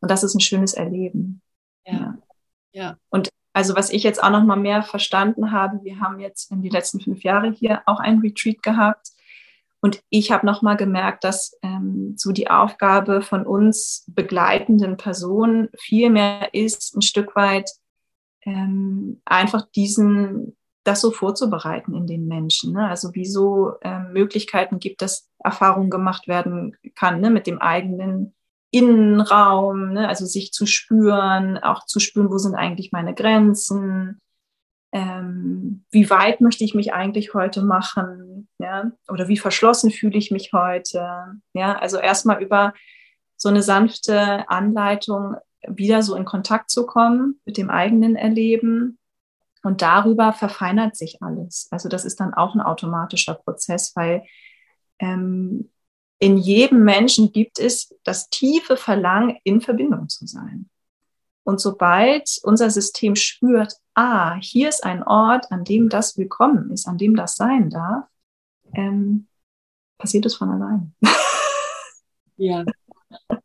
[0.00, 1.42] Und das ist ein schönes Erleben.
[1.86, 1.92] Ja.
[1.92, 2.18] ja.
[2.72, 2.96] ja.
[3.08, 6.62] Und also was ich jetzt auch noch mal mehr verstanden habe, wir haben jetzt in
[6.62, 9.11] die letzten fünf Jahre hier auch ein Retreat gehabt
[9.82, 15.68] und ich habe noch mal gemerkt, dass ähm, so die Aufgabe von uns begleitenden Personen
[15.76, 17.68] viel mehr ist, ein Stück weit
[18.44, 22.72] ähm, einfach diesen das so vorzubereiten in den Menschen.
[22.72, 22.88] Ne?
[22.88, 27.30] Also wie so ähm, Möglichkeiten gibt, dass Erfahrung gemacht werden kann ne?
[27.30, 28.34] mit dem eigenen
[28.70, 30.08] Innenraum, ne?
[30.08, 34.20] also sich zu spüren, auch zu spüren, wo sind eigentlich meine Grenzen,
[34.92, 40.30] ähm, wie weit möchte ich mich eigentlich heute machen, ja, oder wie verschlossen fühle ich
[40.30, 42.74] mich heute, ja, also erstmal über
[43.36, 45.36] so eine sanfte Anleitung
[45.66, 48.98] wieder so in Kontakt zu kommen mit dem eigenen Erleben
[49.62, 51.68] und darüber verfeinert sich alles.
[51.70, 54.24] Also das ist dann auch ein automatischer Prozess, weil
[54.98, 55.70] ähm,
[56.18, 60.68] in jedem Menschen gibt es das tiefe Verlangen, in Verbindung zu sein.
[61.44, 66.86] Und sobald unser System spürt, ah, hier ist ein Ort, an dem das willkommen ist,
[66.86, 68.04] an dem das sein darf,
[68.74, 69.26] ähm,
[69.98, 70.94] passiert es von allein.
[72.38, 72.64] Ja,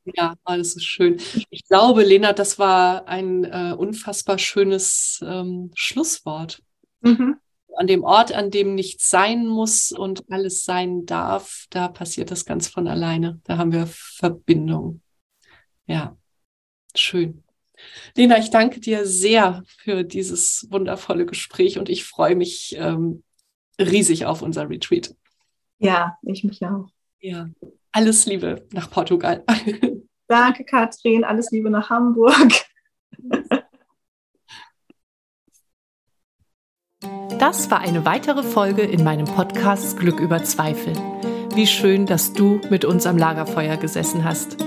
[0.05, 1.19] ja, alles ist schön.
[1.49, 6.63] Ich glaube, Lena, das war ein äh, unfassbar schönes ähm, Schlusswort.
[7.01, 7.37] Mhm
[7.77, 12.45] an dem Ort, an dem nichts sein muss und alles sein darf, da passiert das
[12.45, 13.39] ganz von alleine.
[13.43, 15.01] Da haben wir Verbindung.
[15.85, 16.17] Ja,
[16.95, 17.43] schön.
[18.15, 23.23] Lena, ich danke dir sehr für dieses wundervolle Gespräch und ich freue mich ähm,
[23.79, 25.15] riesig auf unser Retreat.
[25.79, 26.89] Ja, ich mich auch.
[27.19, 27.49] Ja,
[27.91, 29.43] alles Liebe nach Portugal.
[30.27, 31.23] Danke, Katrin.
[31.23, 32.51] Alles Liebe nach Hamburg.
[37.39, 40.93] Das war eine weitere Folge in meinem Podcast Glück über Zweifel.
[41.53, 44.66] Wie schön, dass du mit uns am Lagerfeuer gesessen hast.